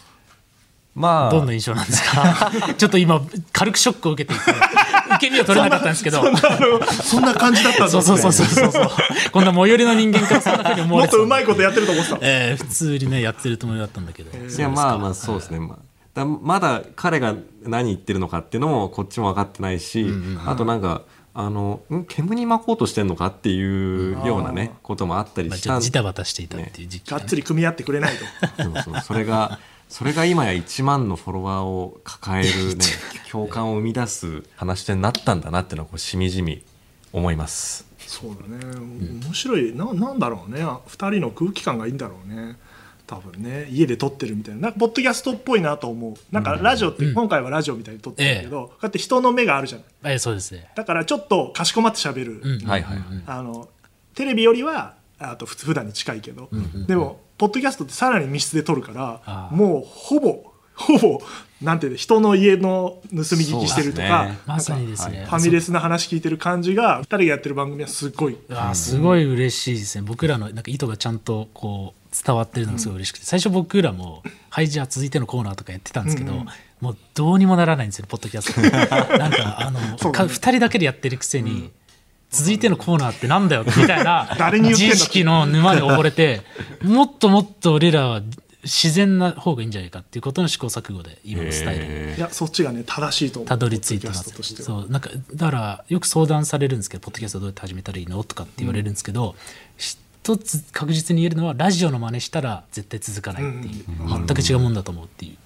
[0.94, 1.30] まあ。
[1.30, 2.50] どんな印象なんですか？
[2.76, 3.20] ちょっと今
[3.52, 4.52] 軽くショックを受けていて
[5.16, 6.22] 受け身を取れなかったんですけど。
[6.22, 8.72] そんなあのそんな感じだったんだそうそうそうそうそう。
[8.72, 8.90] そう
[9.32, 11.08] こんな最寄りの人間からそんなふうに思われた。
[11.08, 12.18] もってとうまいことやってると思ってた。
[12.20, 15.78] えー普通にねやってるつもりだったんだけど、いやまあまあそうですね、まあ、
[16.14, 20.06] だまだ彼が何言ってるのかっていうのもこっちも分かってないし、
[20.46, 28.62] あとなんかあのん煙に巻こうとしてんのかっていうようなねこともあったりまあ、したんちょっとジタバタしていたっていう時期がね、がっつり組み合ってくれないと。
[28.62, 29.00] そうそう。
[29.02, 29.58] それが
[29.90, 32.84] それが今や1万のフォロワーを抱えるね
[33.30, 36.62] 共感を生み出す話し手になったんだなっていうのはこうしみじみ
[37.12, 37.86] 思います。
[38.06, 38.76] そうだね。
[39.22, 39.74] 面白い。
[39.74, 40.64] ななんだろうね。
[40.64, 42.56] 2人の空気感がいいんだろうね。
[43.06, 43.68] 多分ね。
[43.70, 44.60] 家で撮ってるみたいな。
[44.62, 46.14] なんかポッドキャストっぽいなと思う。
[46.32, 49.86] なんかラジオって、今回はラジオみたいに撮ってるけど、こうやって人の目があるじゃない。
[50.12, 52.68] えーそうですね、だからちょっとかしこまって喋る、うん。
[52.68, 53.22] はいはいはい。
[53.26, 53.68] あの
[54.14, 56.48] テレビよりはあと普通普段に近いけど、
[56.86, 61.20] でもポッドキャストってさらに密室で撮るからもうほぼほぼ
[61.60, 64.38] なんていうの人の家の盗み聞きしてるとか、ね。
[64.46, 70.04] まさにですね、ファミレスな話聞いてる感じが2人がやってる番組はすごいあーすごい嬉しいですね。
[70.06, 76.32] 僕らのなんか意図がちゃんとこう伝わってるのがすごい嬉しくて、最初僕らも「はいじゃあ続いてのコーナー」とかやってたんですけど、
[76.80, 78.60] もうどうにもならないんですよポッドキャスト
[79.18, 81.70] なんかあの、ねか2人だけでやってるくせに、
[82.30, 86.42] 続いてのコーナーってなんだよみたいな 誰に言ってんだ自意識の沼で溺れて
[86.82, 88.22] もっともっと俺らは
[88.62, 93.48] 自然な方がいいんじゃないかっていうことの試行錯誤で今のスタイルいやそっちがね正しいと思う。
[93.48, 99.34] たどり着いてますそうなんかだからよく相談されるんですけど「ポッドキャストどうやって始めたらいいの?」とかって言われるんですけど、
[99.78, 105.36] 一つ確実に言えるのはラジオの真似したら絶対続かないっていう、全く違うもんだと思うっていう、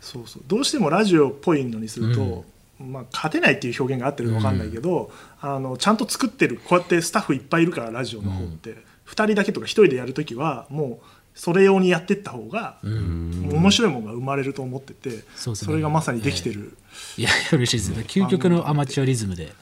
[0.00, 0.42] そうそう。
[0.46, 2.44] どうしてもラジオっぽいのにすると、
[2.78, 5.10] まあ、勝てないっていう表現があってるか分かんないけど、
[5.40, 6.60] あのちゃんと作ってる。
[6.64, 15.22] こうやってスタッフいっぱいいるからラジオの方って、2人だけとか1人でやるときはもうそれ用にやってった方が、面白いものが生まれると思ってて
[15.70, 15.76] ね。
[15.76, 16.76] れがまさにできてる、
[17.16, 18.04] いや嬉しいですね。
[18.08, 19.52] 究極のアマチュアリズムで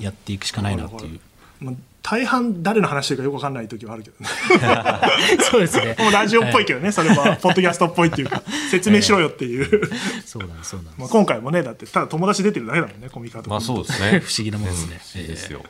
[0.00, 1.20] やっていくしかないなっていう、
[1.60, 4.28] まあ、大半誰の話してるかよく分かんない時はあるけどね。
[5.50, 5.96] そうですね。
[5.98, 7.36] もうラジオっぽいけどね、それは。
[7.36, 8.42] ポッドキャストっぽいっていうか。
[8.70, 9.90] 説明しろよっていう、
[10.26, 11.00] そうなんですそうなんです。
[11.00, 14.20] まあ今回もねだってただ友達出てるだけだもんねコミカとまあそうですね。
[14.20, 14.86] 不思議なもんです
[15.16, 15.64] ね、いいですよ。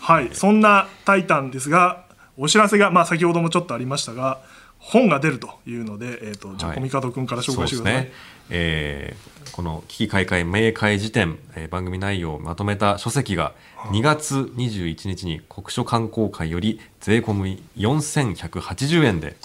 [0.00, 4.40] はい、そんな「タイタン」ですがお知らせが、まあ、先ほどもちょっとありましたが
[4.88, 8.12] 本が出るというので、えー、とじゃあはいコミカド君から紹介してください、ですね。
[8.50, 13.52] えーこの危機開会明快時点、えー番組内容をまとめた書籍が
[13.90, 19.36] 2月21日に国書観光会より税込み4180円で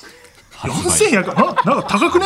[0.52, 1.12] 発売。
[1.24, 2.26] 4100あなんか高くね？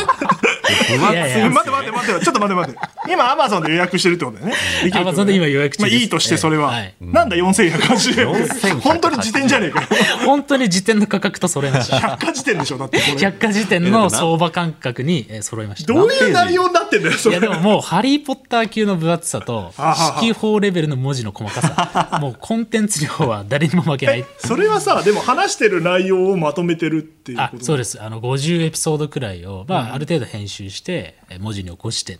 [0.99, 2.79] 待って待って待ってちょっと待って待って。
[3.11, 4.55] 今アマゾンで予約してるってことだよね。
[4.83, 5.21] できるってことだよね。
[5.21, 6.93] Amazon で今予約中ですまあ、いいとしてそれは、はい。
[7.01, 8.45] なんだ4180円。
[8.45, 9.87] って4180本当に時点じゃねえかよ。
[10.25, 11.99] 本当に時点の価格と揃えました。
[11.99, 13.17] 百科時点でしょだってこれ。
[13.17, 15.93] 百科事典の相場感覚にえー揃いました。
[15.93, 17.37] どういう内容になってんだよそれ。
[17.37, 22.17] いやでももう「ハリー・ポッター」級の分厚さと はは指揮法レベルの文字の細かさ。
[22.19, 24.25] もうコンテンツ量は誰にも負けない。
[24.39, 27.65] それはさでも話してる内容をまとめてるっていうあこと？
[27.65, 28.01] そうです。
[28.01, 32.17] あの50エピソードくらいを、まあある程度編集してえ文字に起こしてっ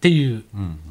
[0.00, 0.42] ていう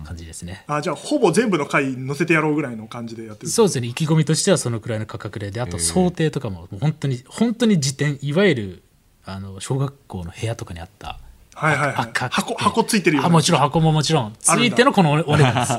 [0.05, 3.87] 感じですね、あじゃあほぼ全部の回載せてやろうぐらいの感じでやってるそうですね。
[3.87, 5.51] 意気込みとしてはそのくらいの価格で。
[5.51, 8.83] であと想定とかももう本当に本当に辞典いわゆる
[9.25, 11.19] あの小学校の部屋とかにあった
[11.53, 12.09] はいはいはい。
[12.31, 14.33] 箱箱ついてるよ、あもちろん箱ももちろん。
[14.39, 15.55] ついてのこのお お値段。
[15.55, 15.77] です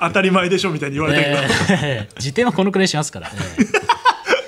[0.00, 3.68] 当たり前でしょみたいに言われたけど、えー辞典はこのくらいしますから、えー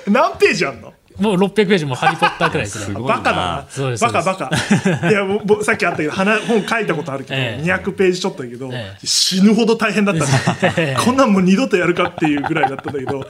[0.11, 0.93] 何ページあんの？
[1.19, 2.85] もう600ページも「ハリー・ポッター」くらいですね。
[2.85, 3.65] すごいバカだな。
[3.69, 5.09] そうですバカバカ。
[5.09, 7.63] いやもさっきあったけど花本書いたことあるけど、ええ。
[7.63, 9.07] 200ページちょっとだけど、ええ。
[9.07, 13.25] 死ぬほど大変だったねこんなんもう二度とやるかっていうぐらいだったんだけど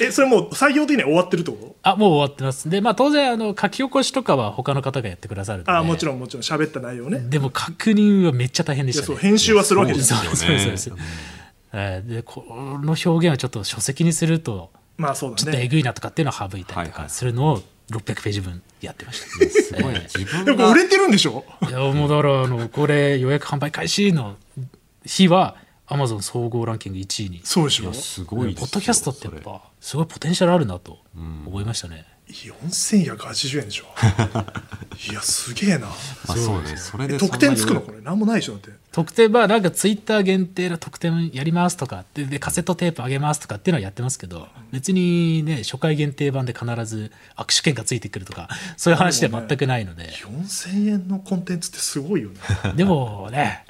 [0.00, 1.76] えそれもう作業的には終わってるってこと？
[1.82, 2.68] あもう終わってます。
[2.68, 5.72] でまあ当然あの書き起こしとかは他の方がやってくださるので。
[5.72, 6.42] あもちろんもちろん。
[6.42, 7.20] 喋った内容ね。
[7.28, 10.96] でも確認はめっちゃ大変でいやそうしたね編集はするわけじゃんそうそうそうそう
[11.72, 19.26] えーでこの表現はちょっと書籍にするとまあそうちょっとえだねぐいなとかっていうのを省いたりとかするのを600ページ分やってました。
[19.48, 19.94] すごい。
[20.14, 21.44] 自分売れてるんでしょ？
[21.68, 24.36] いやもうだからあのこれ予約販売開始の
[25.06, 25.56] 日は
[25.86, 27.40] アマゾン総合ランキング1位に。
[27.44, 27.94] そうでしょ？
[27.94, 30.98] すごいポッドキャストってやっぱすごいポテンシャルあるなと
[31.46, 33.84] 思いましたね、4180円でしょ。
[35.10, 35.88] いやすげえな。
[35.88, 36.76] あそうね。
[36.76, 38.00] それえで得点つくのこれ？
[38.00, 38.70] なんもないでしょだって。
[38.92, 50.10] 特典はなんかツイッター限定の特典やりますとかででカセットテープあげますとかっていうのはやってますけど別にね初回限定版で必ず握手券がついてくるとかそういう話では全くないので。
[50.10, 52.36] 4000円のコンテンツってすごいよね。
[52.74, 53.64] でもね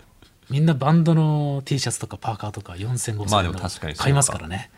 [0.50, 4.70] みんなバンドの T シャツとかパーカーとか4000、5000まあでもの確か買いますからね。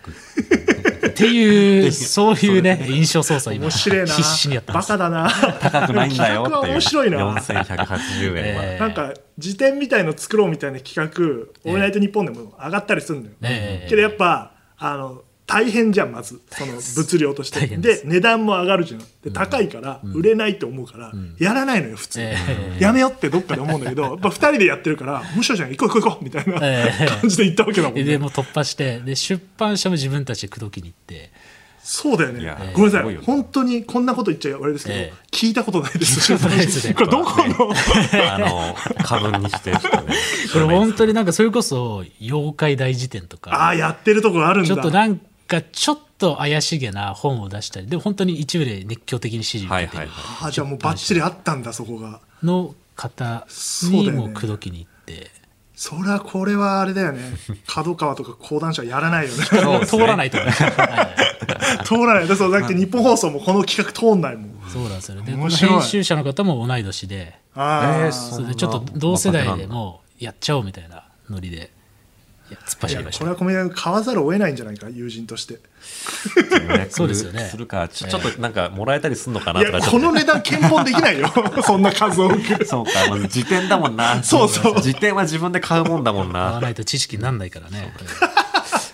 [1.06, 4.06] っていうそういうね印象操作今面白いな。
[4.06, 4.88] 必死にやったんです。
[4.88, 5.30] バカだな。
[5.60, 6.52] 高くないんだよっていう。
[6.52, 7.18] 企画は面白いな。
[7.18, 11.10] 4180円は、えなんか辞典みたいの作ろうみたいな企画
[11.64, 13.88] 「オールナイトニッポン」でも上がったりするのよ、ええ。
[13.88, 16.40] けどやっぱあの大変じゃんまず。
[16.50, 17.66] その物量として。
[17.66, 19.00] で値段も上がるじゃん。
[19.22, 22.36] で高いから売れないと思うから、やらないのよ普通、え
[22.78, 27.06] やめようってどっかで思うんだけどやっぱ2人でやってるから面白いじゃん行こう行こう行こうみたいなええ。
[27.20, 31.30] 感じで行ったわけだもんね、でもう突破してで出版社も自分たちで口説きに行って。
[31.82, 32.72] そうだよね。
[32.74, 33.16] ごめんなさい。
[33.16, 35.12] 本当にこんなこと言っちゃあれですけど、ええ。
[35.32, 36.30] 聞いたことないです。
[36.34, 37.72] ないですねこれどこの？
[38.32, 43.68] あの株にしてこれ本当になんかそれこそ妖怪大辞典とあか。
[43.68, 44.68] あやってるとこがあるんだ。
[44.68, 45.20] ちょっとなん
[45.50, 52.20] かちょっと怪しげな本を出したりでも本当に一部で熱狂的に支持を受けてるはいはいはあじゃあもうバッチリあったんだそこが。
[52.42, 55.30] の方そうだよねにも口説きに行って、
[55.74, 57.20] そりゃこれはあれだよね。
[57.66, 59.78] 角川とか講談社やらないよね。
[59.80, 59.86] ね。
[59.86, 60.36] 通らないと
[61.84, 64.50] 通らないだそうだって日本放送もこの企画通んないもん。
[64.70, 65.22] そうなんですよね。
[65.48, 67.34] 編集者の方も同い年で。
[67.54, 71.56] ああ、えーそれでちょっと同世代でもやっちゃおうみたいなノリで。
[71.56, 71.79] い
[72.54, 73.18] や突っ走りました。
[73.20, 75.58] これは小宮君買わざるを得ないんじゃないか友人として。
[76.90, 77.48] そうですよね。
[77.50, 81.32] するかちょちょっとなんかもらえたりするのかないとやかこの値段検本できないよ。
[81.64, 84.22] そんな数多くそうか、まず辞典だもんな。
[84.22, 84.82] そうそう。
[84.82, 86.60] 辞典は自分で買うもんだもん買わな。
[86.60, 87.92] ないと知識になんないからね。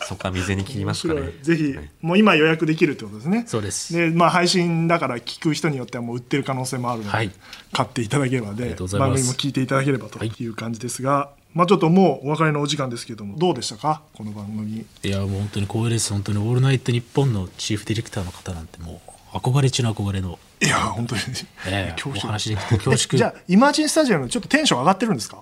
[0.06, 1.20] そっか、未然に切りますかね。
[1.20, 1.56] 面白い。
[1.56, 3.44] ぜひもう今予約できるってことですね。
[3.48, 3.92] そうです。
[3.92, 7.32] でまあ配信だから聞く人によってはもう売ってる可能性もあるので、はい。
[7.72, 14.02] 買っていただければで番組も聞いていただければという感じですが、まあちょっともうお別れのお時間ですけどもどうでしたか？
[14.12, 14.84] この番組。
[15.02, 16.12] いやもう本当に光栄です。
[16.12, 19.00] 本当に「オールナイトニッポン」のチーフディレクターの方なんても
[19.32, 21.22] う憧れ中の憧れの、いや本当に、
[21.66, 22.24] ええ 恐縮。
[22.24, 23.16] お話できて恐縮。
[23.16, 25.38] じゃあイマジンスタジアムちょっとテンション上がってるんですか？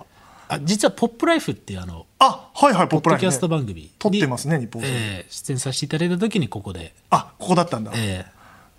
[0.47, 8.25] あ実は「ポップライフ」っていうあのあはいはいポップライフ、キャスト番組に撮ってますね日本ええ出演させていただいた時にここで、あここだったんだ、え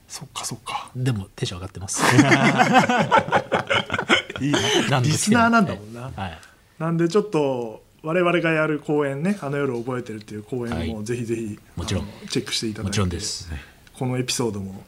[0.07, 0.89] そっかそっか。
[0.95, 2.01] えでもテンション上がってます。
[4.41, 4.51] いい
[4.89, 4.99] な。
[5.01, 6.39] リスナーなんだもんな、はい
[6.79, 11.05] なんでちょっと我々がやる公演ね「あの夜を覚えてる」っていう公演もはい。
[11.05, 12.07] ぜひぜひ、もちろん。
[12.29, 13.49] チェックしていただいてもちろんです。
[13.93, 14.83] このエピソードも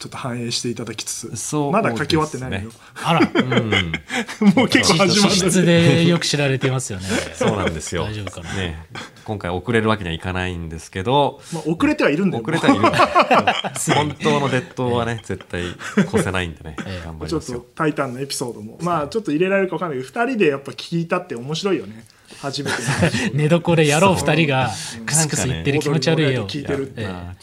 [0.00, 1.72] ちょっと反映していただきつつそう。
[1.72, 2.72] まだ書き終わってないのよ、
[3.02, 3.20] あら。
[4.54, 7.06] もう結構始ま地る質でよく知られていますよね。
[7.36, 8.04] そうなんですよ。
[8.04, 8.86] 大丈夫かな、ね、
[9.30, 12.42] 今回遅れるわけにはいかないんですけど、まあ、遅れてはいるんだよ。
[12.42, 12.82] 遅れたらいる。
[13.94, 15.62] 本当のデッドはね、絶対
[15.98, 17.06] 越せないんでね、 ええ。
[17.06, 17.66] 頑張りちょっとますよ。
[17.76, 18.76] 「タイタン」のエピソードも。
[18.82, 22.04] まあちょっと入れられるか分かんないけど2人でやっぱ聞いたって面白いよね。
[22.40, 22.76] 初めて
[23.34, 24.70] 寝床でやろう二人が
[25.06, 27.34] クスクス言ってる気持ち悪いよ、聞いてるいやまあ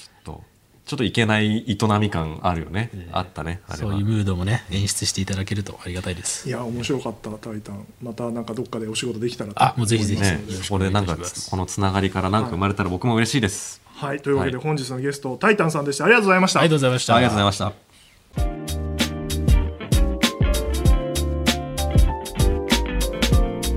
[0.87, 2.89] ちょっと、いけない営み感あるよね。
[3.11, 4.07] あったね、あれはそういう。
[4.07, 11.17] ムードもね演出していただけるとありがたいですいや面白かった「タイタン」またなんかどっかでお仕事できたらとあもうぜひぜひねこれなんか
[11.49, 13.81] このつながりからなんか生まれたら僕も嬉しいです。
[13.95, 17.87] はいというわけではい本日のゲストタイタンさんでしたありがとうございました、ありがとうございましたありがとうございました。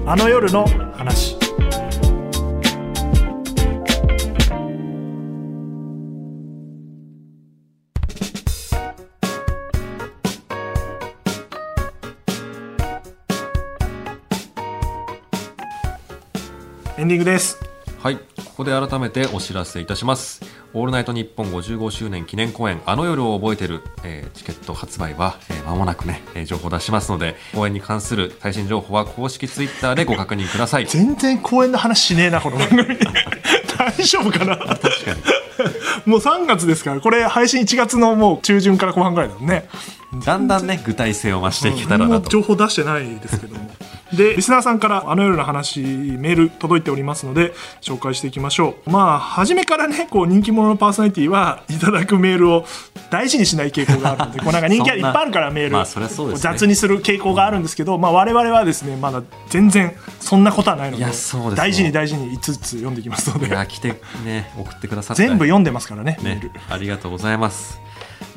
[0.06, 0.89] あの夜の
[17.10, 17.58] ディングです
[17.98, 18.22] はい、こ
[18.58, 20.40] こで改めてお知らせいたします。
[20.72, 30.86] オールナイトニッポン55周年記念公演、あの夜を覚えてる、えーチケット発売は、えー間もなくね、えー情報出しますので、公演に関する最新情報は公式ツイッターでご確認ください。
[30.86, 32.86] 全然公演の話しねえなこの番組
[33.76, 34.56] 大丈夫かな？
[34.56, 35.20] 確かに。
[36.06, 39.68] もう3月ですからこれ配信1月のもう中旬から後半ぐらいだもんね
[40.24, 42.10] だんだんね、具体性を増していけたらなと。
[42.12, 43.70] 何も情報出してないですけども
[44.14, 52.64] でリスナーさんからあの夜の話メール届いておりますので紹介していきましょうまあ初めからねこう人気者のパーソナリティはいただくメールを
[53.10, 61.04] 大事にしない傾向があるのでこうなんか人気ある いっぱいあるからメール、雑にする傾向があるんですけど、まあ、我々はですねまだ全然そんなことはないので
[61.54, 65.14] 大事に大事に5つ読んでいきますので来てね、送ってくださ。
[65.14, 67.80] 全部読んでますからねメーねル、ありがとうございます。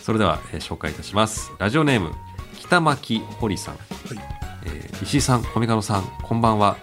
[0.01, 1.51] それでは、えー紹介いたします。
[1.59, 2.11] ラジオネーム、
[2.59, 3.75] 北巻堀さん。
[3.75, 3.79] は
[4.39, 6.77] いえー石井さん、小見門さん、こんばんは。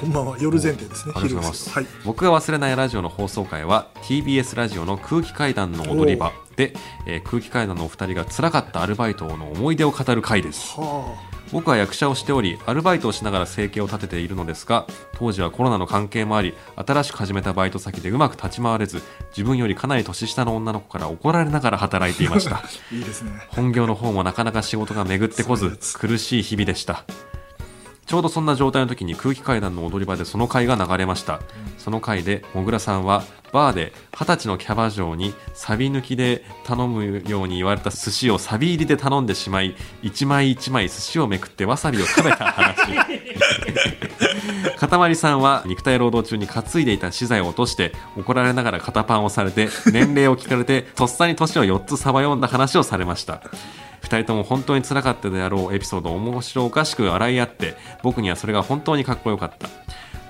[0.00, 1.86] こんばんは夜前提ですねありがとうございます、はい。
[2.06, 6.72] 僕が忘れないラジオの放送回は TBS ラジオの空気階段の踊り場で、
[7.06, 10.80] えー空気階段のお二人が辛かったアルバイトの思い出を語る回です。
[10.80, 11.14] は
[11.52, 19.02] 僕は役者をしておりアルバイトをしながら生計を立てているのですが当時はコロナの関係もあり新しく始めたバイト先でうまく立ち回れず
[19.36, 22.58] 自分よりかなり年下の女の子から怒られながら働いていました。
[22.58, 22.62] あ
[22.94, 23.32] いいですね。
[23.48, 27.04] 本業の方もなかなか仕事が巡ってこず苦しい日々でした
[28.10, 31.40] ちょうどそんな状態の時に空気階段の踊り場でその回が流れました、
[31.78, 42.92] その回でもぐらさんはバーで二十歳のキャバ嬢にサビ抜きで頼むように言われた寿司をサビ入りで頼んでしまい一枚一枚寿司をめくってわさびを食べた話。
[44.76, 53.40] かたまりさんは肉体労働中に担いでいた資材を落として怒られながら肩パンをされて年齢を聞かれてとっさに年を4つさば読んだ話をされました
[54.02, 59.68] 2人とも本当につらかったであろうエピソードを面白おかしく笑い合って僕にはそれが本当にかっこよかった。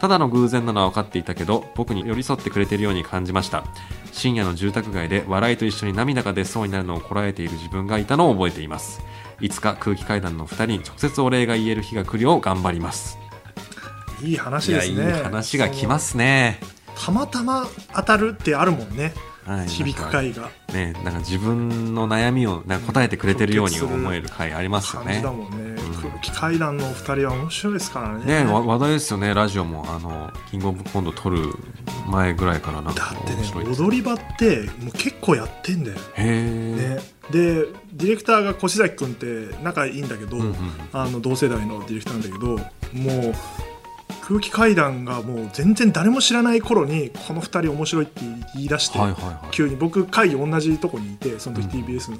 [0.00, 3.64] ただの偶然なのは分かっていたけど僕に寄り添ってくれているように感じました。
[4.12, 9.02] 深夜の住宅街で笑いと一緒に涙が出そうになるのをこらえている自分がいたのを覚えています。
[9.40, 13.18] いつか空気階段の2人に直接お礼が言える日が来るよう頑張ります。
[14.22, 15.12] いい話ですね。
[15.22, 16.60] 話が来ますね。
[16.96, 19.14] たまたま当たるってあるもんね
[19.50, 19.68] はい。
[19.68, 20.50] 響く回が。
[20.72, 28.44] ねなんか自分の悩みをなんか答えてくれてるように思える回ありますよ感じねだもんね、ん空気階段のお二人は面白いですからね。
[28.44, 29.34] ねわ話題ですよね。
[29.34, 31.52] ラジオもあのキングオブコント撮る
[32.06, 36.98] 前ぐらいからなんかだってね面白いです踊り場ってもう結構やってんだよ、へえ、ね、
[37.30, 40.56] でディレクターが越崎君って仲いいんだけど、うんうん。
[40.92, 43.34] あの同世代のディレクターなんだけどもう
[44.22, 48.20] 空気階段がもう全然誰も知らない頃にこの2人面白いって
[48.54, 48.98] 言い出して、
[49.50, 52.18] 急に僕会議同じとこにいてその時 TBS の、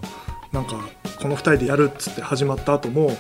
[0.53, 0.77] なんか
[1.21, 3.13] この2人でやるっつって始まった後も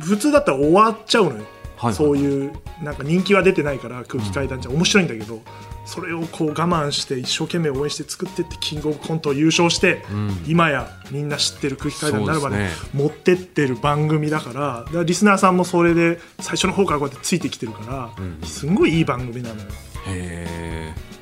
[0.00, 1.44] 普通だったら終わっちゃうのよ、
[1.92, 5.40] そういうなんか人気は出てないから空気階段じゃ面白いんだけど、
[5.84, 10.44] それをこう我慢して一生懸命応援して作ってってキングオブコントを優勝して、うん。
[10.46, 18.40] 今やみんな知ってる空気階段になるまで持ってってる番組だからだからリスナーさんもそれで最初の方からこうやってついてきてるから、うん。
[18.46, 19.68] すんごいいい番組なのよ。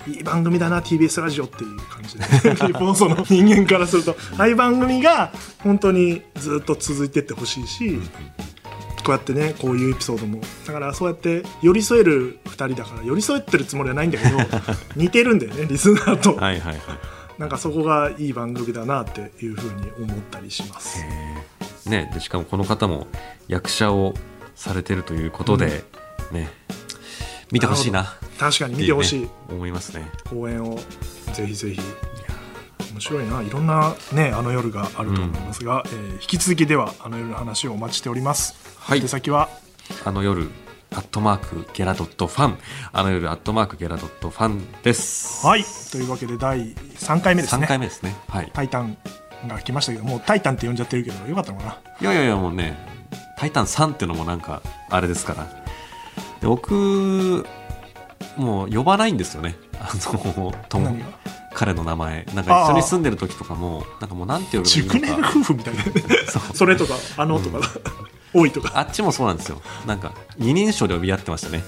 [0.07, 2.55] いい番組だな TBS ラジオっていう感じで。
[2.67, 7.99] 日本その人間からするとああいう番組が本当にずっと続いてってほしいし、
[9.03, 10.41] こうやってねこういうエピソードも。
[10.67, 14.39] だからそうやって寄り添える2人だから寄り添ってるつもりはないんだけど
[14.97, 16.81] 似てるんだよねリスナーと、はいはいはい。
[17.39, 20.99] なんかそこがいい番組だなっていうふうに思ったりします。
[21.87, 23.07] ね、でしかもこの方も
[23.49, 24.15] 役者を
[24.55, 25.83] されてるということで、
[26.33, 26.53] ね
[27.51, 28.17] 見てほしいな。
[28.39, 29.21] 確かに見てほしい。
[29.23, 30.09] ね思いますね。
[30.29, 30.79] 公演を
[31.33, 31.81] ぜひぜひ
[33.01, 33.43] 面白いな。
[33.43, 38.55] いろんなねあの夜があると思いますが、えー引き続きではあの夜の話をお待ちしております。
[38.79, 39.01] はい。
[39.01, 39.49] 手先は？
[40.05, 40.51] あの夜
[40.93, 42.59] アットマークゲラドットファン。
[42.93, 45.47] あの夜アットマークゲラドットファンです。
[45.47, 45.65] はい。
[45.91, 48.15] というわけで第3回目です3ね回目ですね。
[48.29, 48.51] はい。
[48.53, 48.99] タイタン
[49.49, 51.73] が来ましたけどもうタイタンって呼んじゃってるけどよかったのかな？
[52.03, 52.77] いやいやいやもうね
[53.39, 55.45] 「タイタン3」っていうのもなんかあれですから。
[56.41, 57.47] で僕
[58.37, 59.57] もう呼ばないんですよね。
[59.79, 60.01] あの
[60.69, 61.07] とも何が？
[61.61, 62.25] 彼の名前。
[62.35, 65.83] なんか一緒に住んでる時とかもなんかもうなんて呼べばいい熟年夫婦みたいな
[66.55, 67.61] それとかあのとか、
[68.33, 68.73] 多いとか。
[68.75, 69.61] あっちもそうなんですよ。
[69.87, 71.63] なんか二人称で呼び合ってましたね。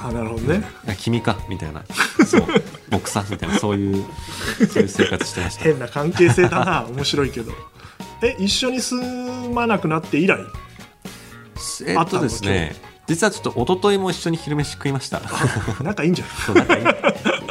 [0.00, 0.62] あなるほどね。
[0.86, 1.82] いや君かみたいな。
[2.24, 2.46] そう。
[2.90, 3.58] 僕さみたいな。
[3.58, 4.04] そういう
[4.70, 5.64] そういう生活してました。
[5.64, 6.86] 変な関係性だな。
[6.94, 7.50] 面白いけど。
[8.22, 9.02] え一緒に住
[9.48, 10.38] まなくなって以来？
[11.88, 12.76] えっとですね
[13.08, 15.20] 実はちょっと一昨日も一緒に昼飯食いました。
[15.82, 16.82] 仲いいんじゃそう仲い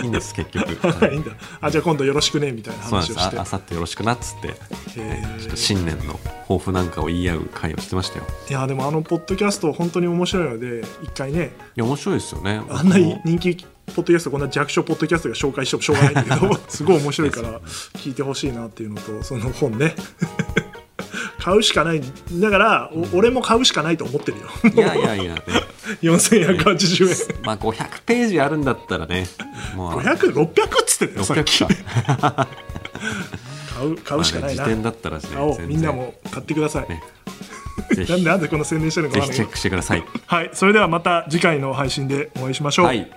[0.02, 0.68] いいいんです 結局。
[1.02, 1.32] ないいいんだ。
[1.62, 3.38] あじゃあ今度よろしくねみたいな話をして。
[3.38, 4.56] ああさってよろしくなっつって。
[4.98, 8.26] えーちょっと新年の抱負なんかを言い合う会をしてましたよ。
[8.50, 11.52] いやでもあのポッドキャスト本当に面白いので一回ね。
[11.76, 12.62] いや面白いですよね。
[12.70, 17.60] あんな僕も人気ポッドキャストこんな弱小ポッドキャストが紹介してもしょうがないんだけど すごい面白いから
[17.96, 19.96] 聞いてほしいなっていうのとその本ね
[21.42, 22.02] 買うしかない。
[22.34, 24.48] だから、お俺も買うしかないと思ってるよ。
[24.76, 25.42] いやいやいや、ね、
[26.04, 27.42] 4180円。
[27.44, 29.26] まあ500ページあるんだったらね。
[29.76, 30.50] もう500600っ
[30.86, 31.64] つってたよさっき。
[31.64, 32.48] 600か
[33.74, 35.24] 買う買うしかないな、まあね、時点だったらね
[35.58, 37.02] 買みんなも買ってください、ね。
[38.08, 40.04] なんでなんでこの宣伝してるのかぜひチェックしてください。
[40.28, 40.52] はい。
[40.54, 43.10] それではまた次回の配信でお会いしましょう、はい。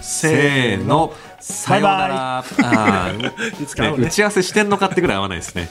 [0.00, 1.12] せーの。
[1.40, 2.44] さようなら。
[3.60, 5.68] いつかね打ち合わせしてんのかってぐらい合わないですね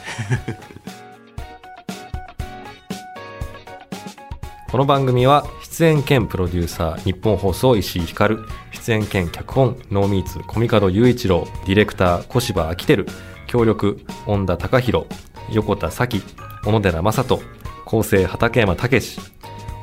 [4.71, 8.37] この番組は出演兼プロデューサー日本放送石井光
[8.71, 13.05] 出演兼脚本ノーミーツコミカド雄一郎ディレクター小芝昭輝
[13.47, 15.07] 協力恩田隆弘
[15.51, 16.21] 横田咲
[16.63, 17.41] 小野寺正人
[17.85, 19.21] 構成畠山武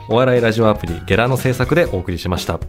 [0.09, 2.61] お笑いラジオアプリゲラの制作でお送りしました。